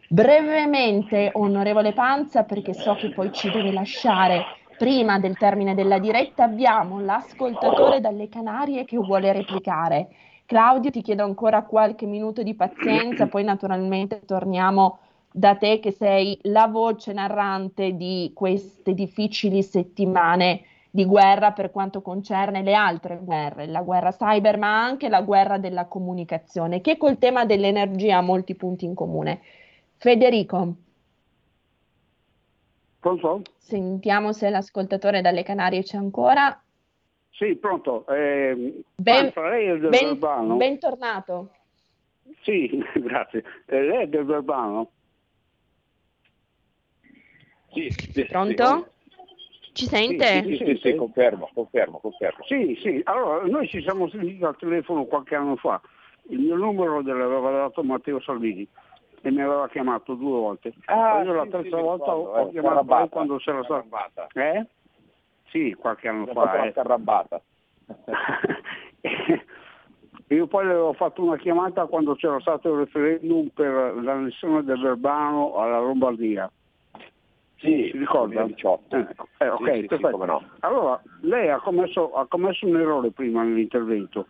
[0.06, 4.44] Brevemente, onorevole Panza, perché so che poi ci deve lasciare
[4.80, 10.08] prima del termine della diretta, abbiamo l'ascoltatore dalle Canarie che vuole replicare.
[10.46, 15.00] Claudio, ti chiedo ancora qualche minuto di pazienza, poi naturalmente torniamo
[15.30, 22.00] da te che sei la voce narrante di queste difficili settimane di guerra per quanto
[22.00, 27.18] concerne le altre guerre, la guerra cyber, ma anche la guerra della comunicazione, che col
[27.18, 29.42] tema dell'energia ha molti punti in comune.
[29.98, 30.74] Federico,
[33.00, 33.42] Pronto?
[33.56, 36.62] sentiamo se l'ascoltatore dalle Canarie c'è ancora.
[37.30, 38.06] Sì, pronto.
[38.08, 40.56] Eh, Ben- Panza, lei è del ben- Verbano?
[40.56, 41.54] bentornato.
[42.42, 42.68] Sì,
[43.00, 43.42] grazie.
[43.66, 44.90] Eh, lei è del Verbano?
[47.72, 48.92] Sì, sì, Pronto?
[49.72, 50.42] Ci sente?
[50.42, 52.44] Sì, sì, sì, sì, confermo, confermo, confermo.
[52.44, 53.00] Sì, sì.
[53.04, 55.80] Allora, noi ci siamo sentiti al telefono qualche anno fa.
[56.28, 58.68] Il mio numero l'aveva dato Matteo Salvini.
[59.22, 60.72] E mi aveva chiamato due volte.
[60.86, 63.60] Ah, Io la sì, terza sì, volta ricordo, ho eh, chiamato lei quando c'era.
[63.62, 64.26] Carrabata.
[64.34, 64.66] Eh?
[65.48, 66.64] Sì, qualche anno fatto fa.
[66.64, 66.72] eh.
[66.72, 67.40] carrabata.
[70.28, 74.78] Io poi le avevo fatto una chiamata quando c'era stato il referendum per l'annessione del
[74.80, 76.48] Verbano alla Lombardia.
[77.56, 78.42] Sì, Si ricorda?
[78.44, 78.96] 2018.
[78.96, 79.06] Eh,
[79.38, 80.10] eh, ok, Sì, sì, sì, perfetto.
[80.12, 80.42] come no.
[80.60, 84.26] Allora, lei ha commesso, ha commesso un errore prima nell'intervento.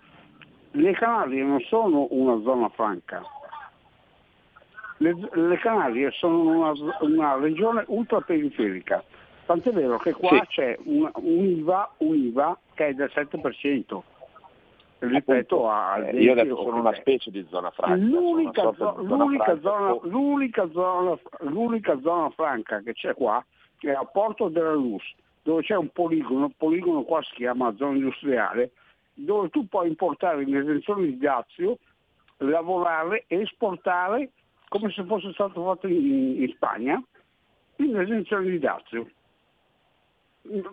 [0.73, 3.23] Le Canarie non sono una zona franca.
[5.03, 9.03] Le, le Canarie sono una, una regione ultraperiferica.
[9.47, 10.47] Tant'è vero che qua Sì.
[10.49, 14.03] c'è una- un'IVA, un'IVA che è del 7%
[14.99, 15.99] rispetto a...
[16.07, 17.97] Eh, io detto sono una specie di zona franca.
[17.97, 19.61] L'unica, zo- zona l'unica franca.
[19.63, 23.43] zona, Oh, l'unica zona- l'unica zona franca che c'è qua
[23.81, 25.03] è a Porto della Luz,
[25.43, 28.73] dove c'è un poligono, il poligono qua si chiama zona industriale,
[29.15, 31.79] dove tu puoi importare in esenzione di dazio,
[32.37, 34.31] lavorare e esportare
[34.71, 37.03] come se fosse stato fatto in, in Spagna,
[37.77, 39.11] in esenzione di dazio.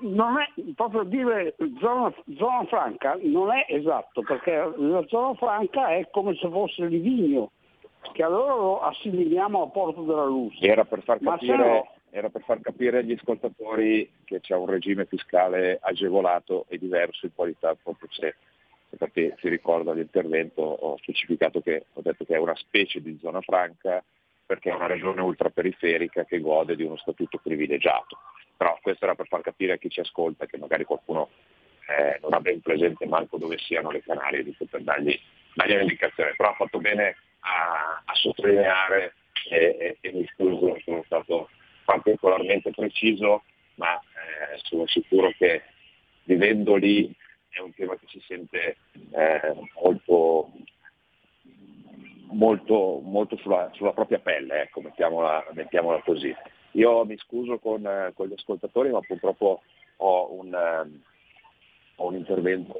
[0.01, 6.07] Non è proprio dire zona, zona franca non è esatto, perché la zona franca è
[6.11, 7.51] come se fosse il vigno,
[8.13, 10.55] che allora lo assimiliamo a Porto della Luz.
[10.61, 15.05] Era per far capire, no- era per far capire agli ascoltatori che c'è un regime
[15.05, 18.35] fiscale agevolato e diverso in qualità proprio se,
[18.95, 23.41] perché si ricorda l'intervento ho specificato che ho detto che è una specie di zona
[23.41, 24.03] franca
[24.45, 28.17] perché è una regione ultraperiferica che gode di uno statuto privilegiato.
[28.55, 31.29] Però questo era per far capire a chi ci ascolta che magari qualcuno
[31.87, 35.19] eh, non ha ben presente manco dove siano le Canarie, giusto per dargli,
[35.53, 36.33] dargli un'indicazione.
[36.37, 39.15] Però ha fatto bene a, a sottolineare
[39.49, 41.49] e, e, e mi scuso, sono stato
[41.83, 43.43] particolarmente preciso,
[43.75, 45.61] ma eh, sono sicuro che
[46.23, 47.13] vivendo lì
[47.57, 48.77] è un tema che si sente
[49.11, 50.51] eh, molto,
[52.31, 56.33] molto, molto sulla, sulla propria pelle, ecco, mettiamola, mettiamola così.
[56.71, 59.61] Io mi scuso con, eh, con gli ascoltatori, ma purtroppo
[59.97, 61.01] ho un, ehm,
[61.95, 62.75] ho un intervento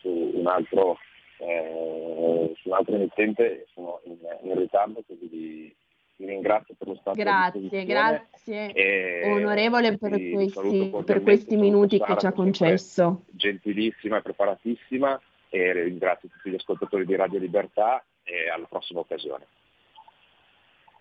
[0.00, 0.98] su un altro,
[1.38, 5.74] eh, su un altro emittente, sono in, in ritardo, quindi
[6.16, 12.14] vi, ringrazio per lo stato Grazie, grazie e onorevole per questi, per questi minuti Sara,
[12.14, 13.24] che ci ha concesso.
[13.30, 19.46] gentilissima e preparatissima e ringrazio tutti gli ascoltatori di Radio Libertà e alla prossima occasione.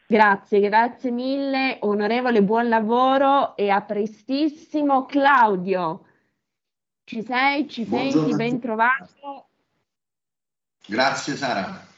[0.07, 5.05] Grazie, grazie mille, onorevole, buon lavoro e a prestissimo.
[5.05, 6.05] Claudio,
[7.05, 7.68] ci sei?
[7.70, 8.12] Ci senti?
[8.18, 9.45] Buongiorno a Ben trovato?
[10.86, 11.91] Grazie Sara.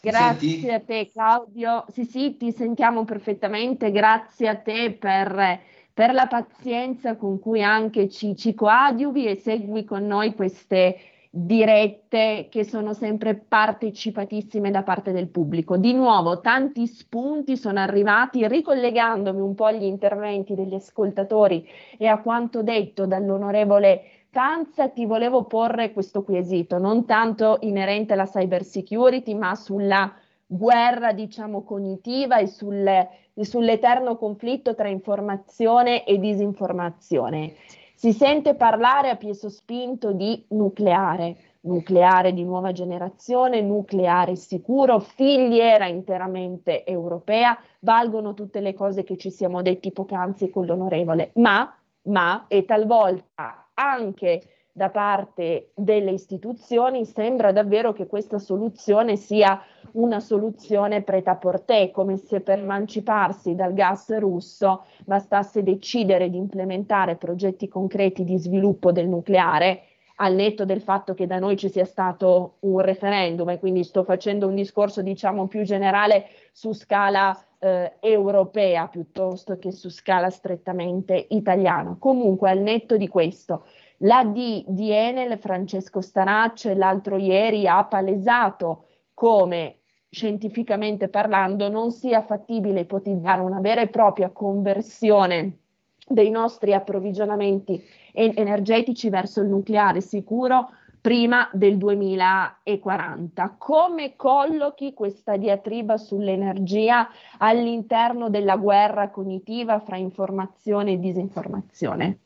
[0.00, 0.70] Grazie senti?
[0.70, 1.84] a te Claudio.
[1.88, 3.90] Sì, sì, ti sentiamo perfettamente.
[3.90, 5.60] Grazie a te per,
[5.92, 10.96] per la pazienza con cui anche ci, ci coadiuvi e segui con noi queste
[11.32, 15.76] dirette che sono sempre partecipatissime da parte del pubblico.
[15.76, 21.64] Di nuovo, tanti spunti sono arrivati ricollegandomi un po' agli interventi degli ascoltatori
[21.96, 24.02] e a quanto detto dall'onorevole
[24.32, 30.12] Canza, ti volevo porre questo quesito, non tanto inerente alla cyber security, ma sulla
[30.46, 37.54] guerra, diciamo, cognitiva e sul- e sull'eterno conflitto tra informazione e disinformazione.
[37.94, 45.86] Si sente parlare a piè sospinto di nucleare, nucleare di nuova generazione, nucleare sicuro, filiera
[45.86, 52.44] interamente europea, valgono tutte le cose che ci siamo detti poc'anzi con l'onorevole, ma, ma,
[52.46, 59.60] e talvolta anche da parte delle istituzioni sembra davvero che questa soluzione sia
[59.92, 67.68] una soluzione prêt-à-porter, come se per emanciparsi dal gas russo bastasse decidere di implementare progetti
[67.68, 69.82] concreti di sviluppo del nucleare,
[70.22, 74.04] al netto del fatto che da noi ci sia stato un referendum e quindi sto
[74.04, 81.26] facendo un discorso diciamo più generale su scala eh, europea piuttosto che su scala strettamente
[81.30, 81.96] italiana.
[81.98, 83.64] Comunque al netto di questo,
[83.98, 89.76] la D di Enel, Francesco Stanaccio, l'altro ieri ha palesato come
[90.10, 95.58] scientificamente parlando non sia fattibile ipotizzare una vera e propria conversione
[96.06, 97.82] dei nostri approvvigionamenti en-
[98.12, 103.54] energetici verso il nucleare sicuro prima del 2040.
[103.58, 107.08] Come collochi questa diatriba sull'energia
[107.38, 112.18] all'interno della guerra cognitiva fra informazione e disinformazione?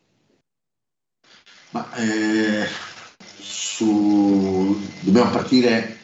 [1.71, 2.67] Ma, eh,
[3.19, 6.03] su- dobbiamo partire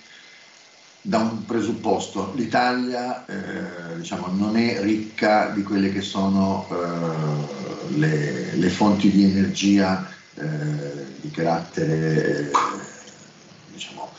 [1.03, 2.33] da un presupposto.
[2.35, 9.25] L'Italia eh, diciamo, non è ricca di quelle che sono eh, le, le fonti di
[9.25, 12.51] energia eh, di carattere
[13.73, 14.11] diciamo,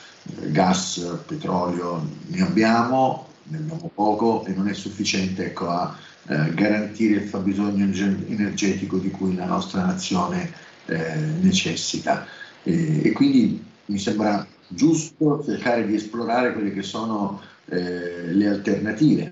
[0.47, 5.95] gas, petrolio, ne abbiamo ne abbiamo poco e non è sufficiente ecco, a
[6.27, 10.51] eh, garantire il fabbisogno energetico di cui la nostra nazione
[10.85, 12.25] eh, necessita.
[12.63, 19.31] E, e, quindi mi sembra giusto cercare di esplorare quelle che sono eh, le alternative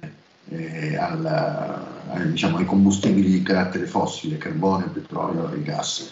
[0.49, 6.11] eh, alla, ai, diciamo, ai combustibili di carattere fossile, carbone, petrolio e gas.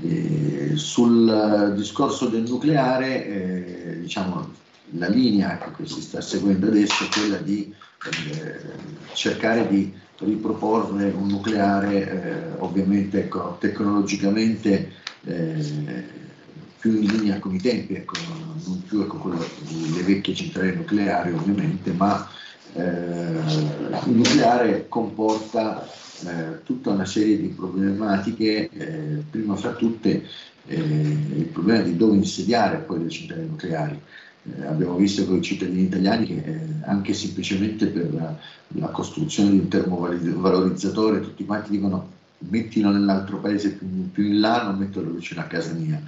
[0.00, 4.60] E sul discorso del nucleare, eh, diciamo,
[4.96, 7.72] la linea che si sta seguendo adesso è quella di
[8.32, 8.60] eh,
[9.14, 14.92] cercare di riproporre un nucleare eh, ovviamente ecco, tecnologicamente
[15.24, 16.20] eh,
[16.82, 18.14] più in linea con i tempi, ecco,
[18.64, 22.28] non più ecco, le vecchie centrali nucleari ovviamente, ma
[22.74, 25.88] eh, il nucleare comporta
[26.26, 30.26] eh, tutta una serie di problematiche, eh, prima fra tutte
[30.66, 34.00] il problema di dove insediare poi le centrali nucleari.
[34.44, 38.36] Eh, abbiamo visto con i cittadini italiani che eh, anche semplicemente per la,
[38.78, 44.64] la, costruzione di un termovalorizzatore tutti quanti dicono mettilo nell'altro paese più, più in là,
[44.64, 46.02] non metterlo vicino a casa mia.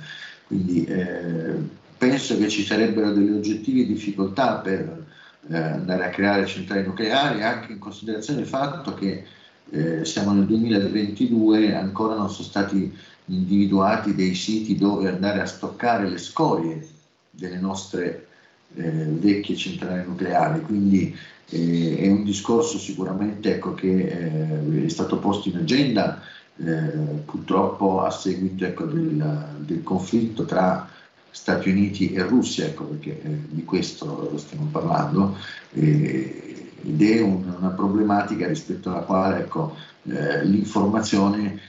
[0.54, 1.56] Quindi eh,
[1.98, 5.04] penso che ci sarebbero delle oggettive difficoltà per
[5.48, 9.24] eh, andare a creare centrali nucleari, anche in considerazione del fatto che
[9.70, 12.96] eh, siamo nel 2022 e ancora non sono stati
[13.26, 16.86] individuati dei siti dove andare a stoccare le scorie
[17.30, 18.28] delle nostre
[18.76, 21.16] eh, vecchie centrali nucleari, quindi
[21.50, 26.22] eh, è un discorso sicuramente ecco, che eh, è stato posto in agenda
[26.56, 30.88] eh, purtroppo a seguito ecco, del, del, conflitto tra
[31.30, 35.36] Stati Uniti e Russia, ecco, perché eh, di questo stiamo parlando,
[35.72, 39.74] ed è un, una problematica rispetto alla quale ecco,
[40.04, 41.60] eh, l'informazione,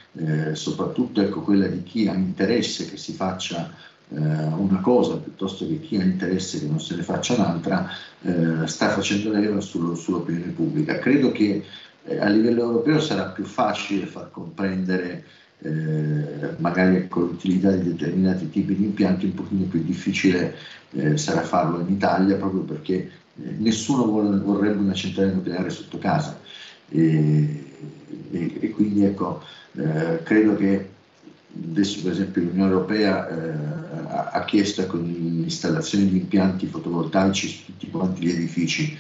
[0.53, 3.73] soprattutto ecco, quella di chi ha interesse che si faccia
[4.09, 7.89] eh, una cosa piuttosto che chi ha interesse che non se ne faccia un'altra,
[8.21, 10.99] eh, sta facendo leva sul, sull'opinione pubblica.
[10.99, 11.63] Credo che
[12.05, 15.23] eh, a livello europeo sarà più facile far comprendere
[15.59, 20.55] eh, magari con l'utilità di determinati tipi di impianti, un pochino più difficile
[20.91, 23.09] eh, sarà farlo in Italia proprio perché eh,
[23.57, 26.39] nessuno vuole, vorrebbe una centrale nucleare sotto casa.
[26.89, 27.63] E,
[28.31, 29.41] e, e quindi ecco,
[30.23, 30.89] credo che
[31.63, 33.51] adesso per esempio l'Unione Europea eh,
[34.07, 38.97] ha, ha, chiesto ecco, l'installazione di impianti fotovoltaici su tutti quanti gli edifici.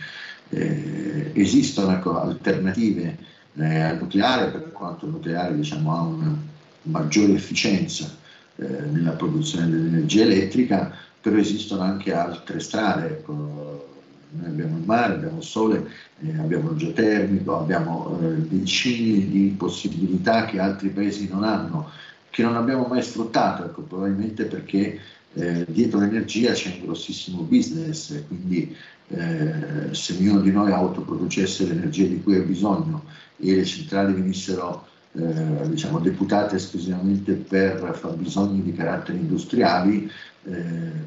[0.49, 3.17] Eh, esistono ecco, alternative
[3.55, 6.37] eh, al nucleare, per quanto il nucleare diciamo, ha una
[6.83, 8.15] maggiore efficienza
[8.57, 13.07] eh, nella produzione dell'energia elettrica, però esistono anche altre strade.
[13.07, 13.89] Ecco,
[14.31, 15.87] noi abbiamo il mare, abbiamo il sole,
[16.19, 22.03] eh, abbiamo il geotermico, abbiamo eh, decine di possibilità che altri paesi non hanno
[22.35, 24.99] che non abbiamo mai sfruttato, ecco, probabilmente perché
[25.35, 28.75] eh, dietro l'energia c'è un grossissimo business, quindi
[29.07, 33.03] eh, se ognuno di noi autoproducesse l'energia di cui ha bisogno
[33.37, 40.09] e le centrali venissero eh, diciamo, deputate esclusivamente per fabbisogni di carattere industriali,
[40.43, 40.51] eh,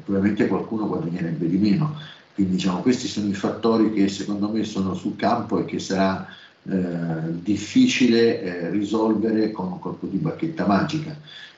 [0.03, 1.95] probabilmente qualcuno guadagnerebbe di meno.
[2.33, 6.25] Quindi diciamo, questi sono i fattori che secondo me sono sul campo e che sarà
[6.63, 11.15] eh, difficile eh, risolvere con un colpo di bacchetta magica,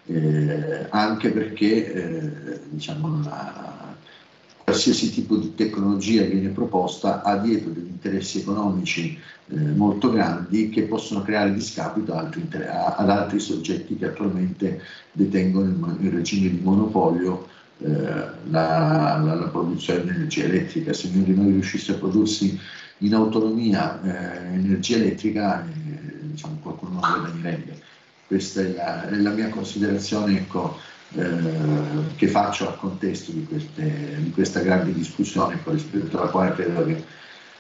[0.07, 3.70] eh, anche perché eh, diciamo, la,
[4.71, 9.19] qualsiasi tipo di tecnologia viene proposta ha dietro degli interessi economici
[9.49, 15.97] eh, molto grandi che possono creare discapito altri, ad altri soggetti che attualmente detengono in,
[15.99, 17.49] in regime di monopolio
[17.79, 20.93] eh, la, la, la, produzione di energia elettrica.
[20.93, 22.57] Se ognuno di noi riuscisse a prodursi
[22.99, 27.79] in autonomia eh, energia elettrica, eh, diciamo, qualcuno non guadagnerebbe.
[28.25, 30.77] Questa è la, è la mia considerazione ecco,
[31.13, 36.85] eh, che faccio al contesto di, queste, di questa grande discussione rispetto alla quale credo
[36.85, 37.03] che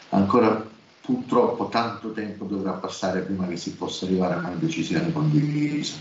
[0.09, 0.65] ancora
[1.01, 5.95] purtroppo tanto tempo dovrà passare prima che si possa arrivare a una decisione condivisa.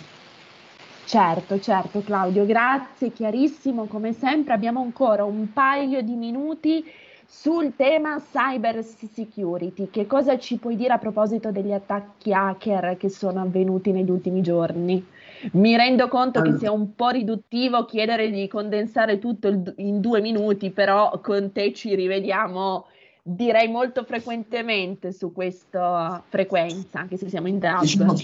[1.04, 4.54] Certo, certo Claudio, grazie, chiarissimo come sempre.
[4.54, 6.84] Abbiamo ancora un paio di minuti
[7.26, 13.08] sul tema cyber security, che cosa ci puoi dire a proposito degli attacchi hacker che
[13.08, 15.04] sono avvenuti negli ultimi giorni?
[15.52, 20.70] Mi rendo conto che sia un po' riduttivo chiedere di condensare tutto in due minuti,
[20.70, 22.86] però con te ci rivediamo
[23.22, 27.80] direi molto frequentemente su questa frequenza, anche se siamo in DAB.
[27.82, 28.16] Diciamo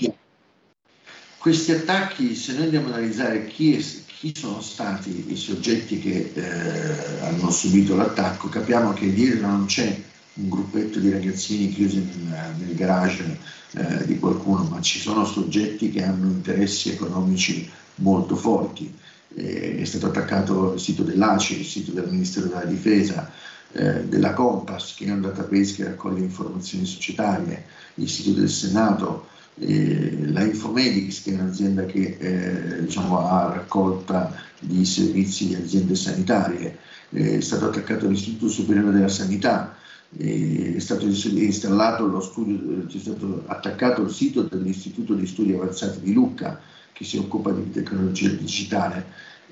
[1.38, 6.32] questi attacchi, se noi andiamo ad analizzare chi è, chi sono stati i soggetti che
[6.34, 9.96] eh, hanno subito l'attacco, capiamo che dietro non c'è
[10.34, 13.38] un gruppetto di ragazzini chiusi nel, nel garage
[13.76, 18.90] eh, di qualcuno, ma ci sono soggetti che hanno interessi economici molto forti.
[19.34, 23.30] Eh, è stato attaccato il sito dell'ACI, il sito del Ministero della Difesa,
[23.72, 27.64] eh, della Compass, che è un database che raccoglie informazioni societarie,
[27.94, 29.26] l'Istituto del Senato,
[29.58, 35.94] eh, la Infomedics, che è un'azienda che eh, diciamo, ha raccolta di servizi di aziende
[35.94, 36.78] sanitarie,
[37.10, 39.76] è stato attaccato l'Istituto Superiore della Sanità,
[40.18, 46.12] è stato installato lo studio, è stato attaccato il sito dell'Istituto di Studi Avanzati di
[46.12, 46.58] Lucca
[46.92, 49.04] che si occupa di tecnologia digitale.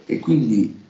[0.06, 0.82] E quindi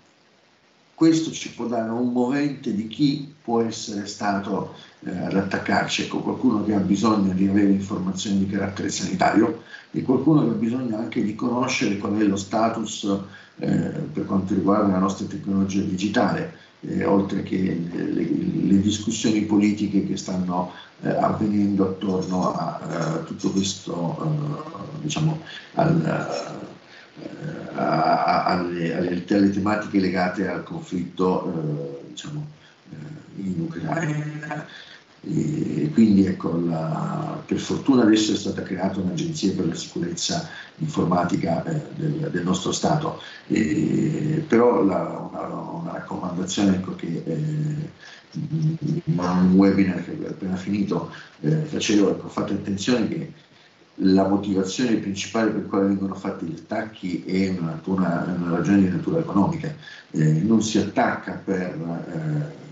[0.95, 6.21] questo ci può dare un movente di chi può essere stato eh, ad attaccarci, ecco,
[6.21, 10.97] qualcuno che ha bisogno di avere informazioni di carattere sanitario e qualcuno che ha bisogno
[10.97, 13.19] anche di conoscere qual è lo status
[13.59, 13.69] eh,
[14.13, 16.53] per quanto riguarda la nostra tecnologia digitale,
[16.89, 17.57] eh, oltre che
[17.93, 20.73] le, le, le, discussioni politiche che stanno
[21.03, 25.41] eh, avvenendo attorno a, a eh, tutto questo, eh, diciamo,
[25.75, 26.53] al,
[27.75, 32.47] alle, alle, alle, tematiche legate al conflitto eh, diciamo,
[32.91, 34.67] eh, in Ucraina.
[35.27, 40.49] E quindi ecco, la, per fortuna adesso è stata creata un'agenzia per la sicurezza
[40.79, 47.89] informatica eh, del, del, nostro Stato, e, però la, una, una, raccomandazione ecco, che in
[48.33, 51.11] eh, un webinar che ho appena finito
[51.41, 53.33] eh, facevo, ecco, fate attenzione che
[53.99, 58.89] la motivazione principale per quale vengono fatti gli attacchi è una, una, una ragione di
[58.89, 59.73] natura economica,
[60.11, 61.61] eh, non si attacca per,
[62.13, 62.64] eh,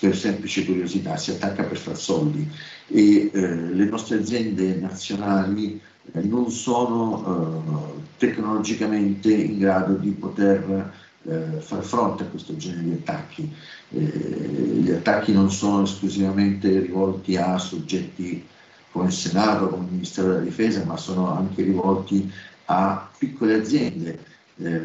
[0.00, 2.48] per, semplice curiosità, si attacca per far soldi
[2.88, 5.80] e eh, le nostre aziende nazionali
[6.12, 12.82] eh, non sono eh, tecnologicamente in grado di poter eh, far fronte a questo genere
[12.82, 13.52] di attacchi.
[13.90, 18.44] gli attacchi non sono esclusivamente rivolti a soggetti
[18.90, 22.30] come il Senato, come il Ministero della Difesa, ma sono anche rivolti
[22.66, 24.27] a piccole aziende
[24.62, 24.82] eh,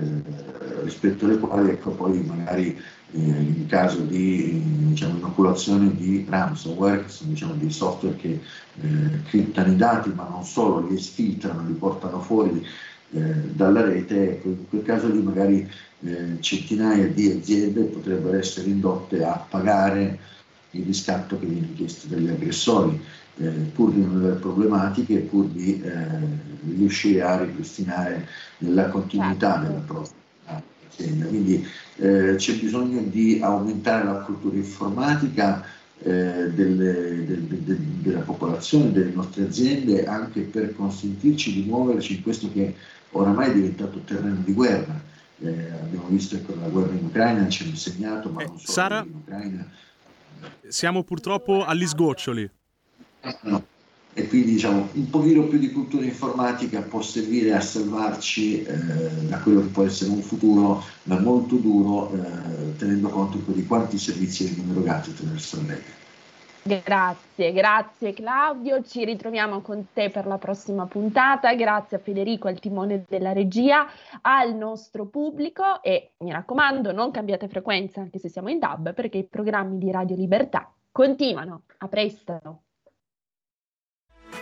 [0.84, 2.78] rispetto alle quali ecco, poi magari
[3.12, 8.40] eh, in caso di diciamo, inoculazione di ransomware, che sono diciamo, dei software che
[8.82, 12.66] eh, criptano i dati ma non solo, li esfiltrano, li portano fuori
[13.12, 15.70] eh, dalla rete, ecco, in quel caso lì magari
[16.02, 20.20] eh, centinaia di aziende potrebbero essere indotte a pagare
[20.72, 23.00] il riscatto che viene chiesto dagli aggressori
[23.38, 25.92] eh, pur di non avere problematiche, pur di eh,
[26.76, 28.28] riuscire a ripristinare
[28.60, 29.68] la continuità certo.
[29.68, 30.12] della propria
[30.88, 31.26] azienda.
[31.26, 31.68] Quindi
[31.98, 35.66] eh, c'è bisogno di aumentare la cultura informatica
[36.00, 42.22] eh, delle, del, del, della popolazione, delle nostre aziende, anche per consentirci di muoverci in
[42.22, 42.76] questo che
[43.12, 45.02] oramai è diventato terreno di guerra.
[45.40, 49.04] Eh, abbiamo visto che la guerra in Ucraina ci ha insegnato, ma non solo Sara,
[49.04, 49.70] in Ucraina.
[50.68, 52.50] Siamo purtroppo agli sgoccioli.
[53.42, 53.64] No.
[54.16, 58.76] E quindi diciamo un pochino più di cultura informatica può servire a salvarci eh,
[59.28, 63.98] da quello che può essere un futuro ma molto duro, eh, tenendo conto di quanti
[63.98, 66.02] servizi vengono erogati attraverso la rete.
[66.66, 72.60] Grazie, grazie Claudio, ci ritroviamo con te per la prossima puntata, grazie a Federico al
[72.60, 73.86] timone della regia,
[74.22, 79.18] al nostro pubblico e mi raccomando non cambiate frequenza anche se siamo in DAB perché
[79.18, 82.63] i programmi di Radio Libertà continuano, a presto!